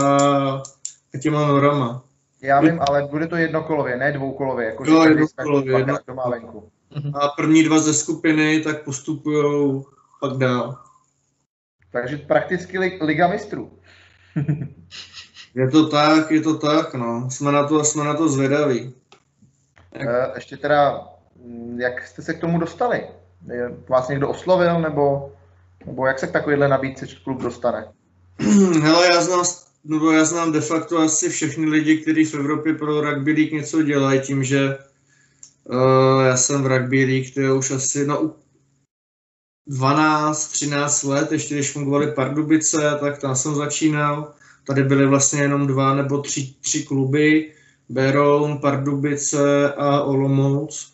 [1.14, 2.02] a těma Norama.
[2.42, 6.02] Já vím, ale bude to jednokolově, ne dvoukolově, jako Jo, jednokolově, jednokolově.
[6.06, 6.70] doma venku.
[7.14, 9.82] A první dva ze skupiny tak postupují
[10.20, 10.76] pak dál.
[11.92, 13.72] Takže prakticky li, Liga mistrů.
[15.54, 17.30] Je to tak, je to tak, no.
[17.30, 18.94] Jsme na to, jsme na to zvědaví.
[19.94, 21.08] Eh, Ještě teda,
[21.44, 23.02] mm, jak jste se k tomu dostali?
[23.52, 25.32] Je- Vás někdo oslovil, nebo,
[25.86, 27.88] nebo jak se k takovéhle nabídce klub dostane?
[28.82, 29.44] Hele, já znám,
[29.84, 33.82] nebo já znám de facto asi všechny lidi, kteří v Evropě pro Rugby League něco
[33.82, 34.78] dělají, tím, že
[35.68, 38.34] uh, já jsem v Rugby League, to je už asi no,
[39.70, 44.34] 12-13 let, ještě když fungovaly Pardubice, tak tam jsem začínal.
[44.66, 47.52] Tady byly vlastně jenom dva nebo tři, tři kluby,
[47.88, 50.92] Beroun, Pardubice a Olomouc.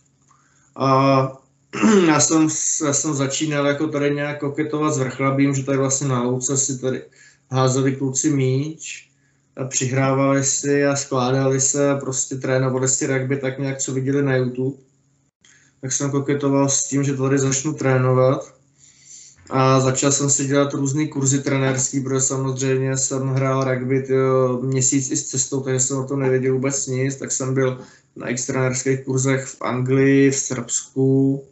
[0.76, 1.28] A
[2.06, 2.48] já jsem,
[2.86, 6.78] já jsem začínal jako tady nějak koketovat s vrchlabím, že tady vlastně na louce si
[6.78, 7.02] tady
[7.51, 9.10] házeli kluci míč
[9.68, 14.76] přihrávali si a skládali se prostě trénovali si rugby tak nějak, co viděli na YouTube.
[15.81, 18.55] Tak jsem koketoval s tím, že tady začnu trénovat.
[19.51, 25.10] A začal jsem si dělat různé kurzy trenérský, protože samozřejmě jsem hrál rugby tyjo, měsíc
[25.10, 27.81] i s cestou, takže jsem o tom nevěděl vůbec nic, tak jsem byl
[28.16, 31.44] na x trenérských kurzech v Anglii, v Srbsku,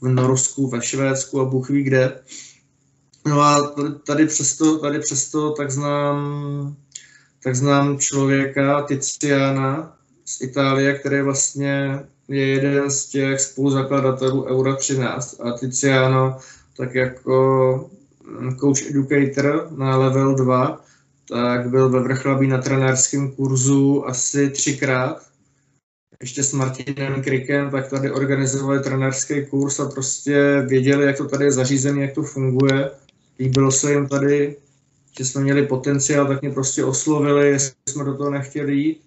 [0.00, 2.20] v Norsku, ve Švédsku a Bůh ví kde.
[3.26, 3.74] No a
[4.06, 6.76] tady přesto, tady přesto tak znám,
[7.42, 15.40] tak znám člověka, Tiziana z Itálie, který vlastně je jeden z těch spoluzakladatelů Euro 13
[15.40, 16.38] a Tiziano
[16.76, 17.90] tak jako
[18.60, 20.84] coach educator na level 2,
[21.28, 25.22] tak byl ve Vrchlabí na trenérském kurzu asi třikrát.
[26.20, 31.44] Ještě s Martinem Krikem, tak tady organizovali trenérský kurz a prostě věděli, jak to tady
[31.44, 32.90] je zařízené, jak to funguje.
[33.38, 34.56] Líbilo se jim tady,
[35.18, 39.02] že jsme měli potenciál, tak mě prostě oslovili, jestli jsme do toho nechtěli jít.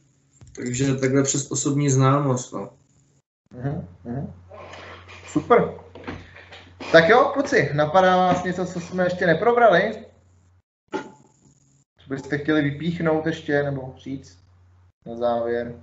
[0.56, 2.54] Takže takhle přes osobní známost.
[2.54, 2.70] No.
[3.54, 4.34] Mhm, mhm.
[5.28, 5.74] Super.
[6.92, 10.06] Tak jo, kluci, napadá vás něco, co jsme ještě neprobrali?
[11.98, 14.38] Co byste chtěli vypíchnout ještě, nebo říct
[15.06, 15.76] na závěr?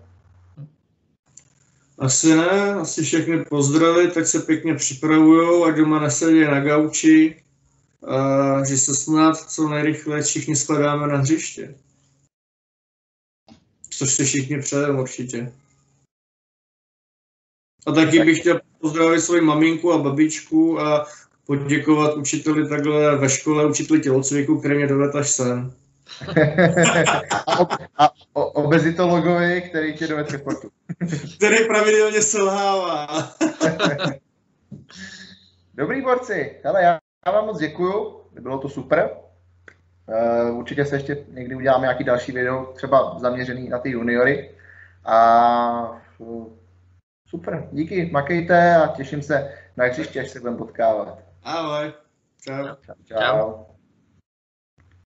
[1.99, 7.43] Asi ne, asi všechny pozdravit, tak se pěkně připravujou, ať doma nesedí na gauči,
[8.07, 11.75] a že se snad co nejrychleji všichni shledáme na hřiště.
[13.91, 15.53] Což si všichni přejeme určitě.
[17.87, 21.07] A taky bych chtěl pozdravit svoji maminku a babičku a
[21.47, 25.75] poděkovat učiteli takhle ve škole, učiteli tělocviku, který mě dovedl až sem.
[27.47, 30.71] a, ob, a o, obezitologovi, který tě dovedl ke sportu.
[31.37, 33.09] Který pravidelně selhává.
[35.75, 36.99] Dobrý borci, hele, já,
[37.29, 39.11] já vám moc děkuju, bylo to super.
[40.51, 44.55] Uh, určitě se ještě někdy uděláme nějaký další video, třeba zaměřený na ty juniory.
[45.05, 46.47] A uh,
[47.27, 51.19] super, díky, makejte a těším se na hřiště, až se budeme potkávat.
[51.43, 51.93] Ahoj.
[52.41, 52.65] Čau.
[52.65, 52.95] Čau.
[53.05, 53.19] čau.
[53.19, 53.78] Čau.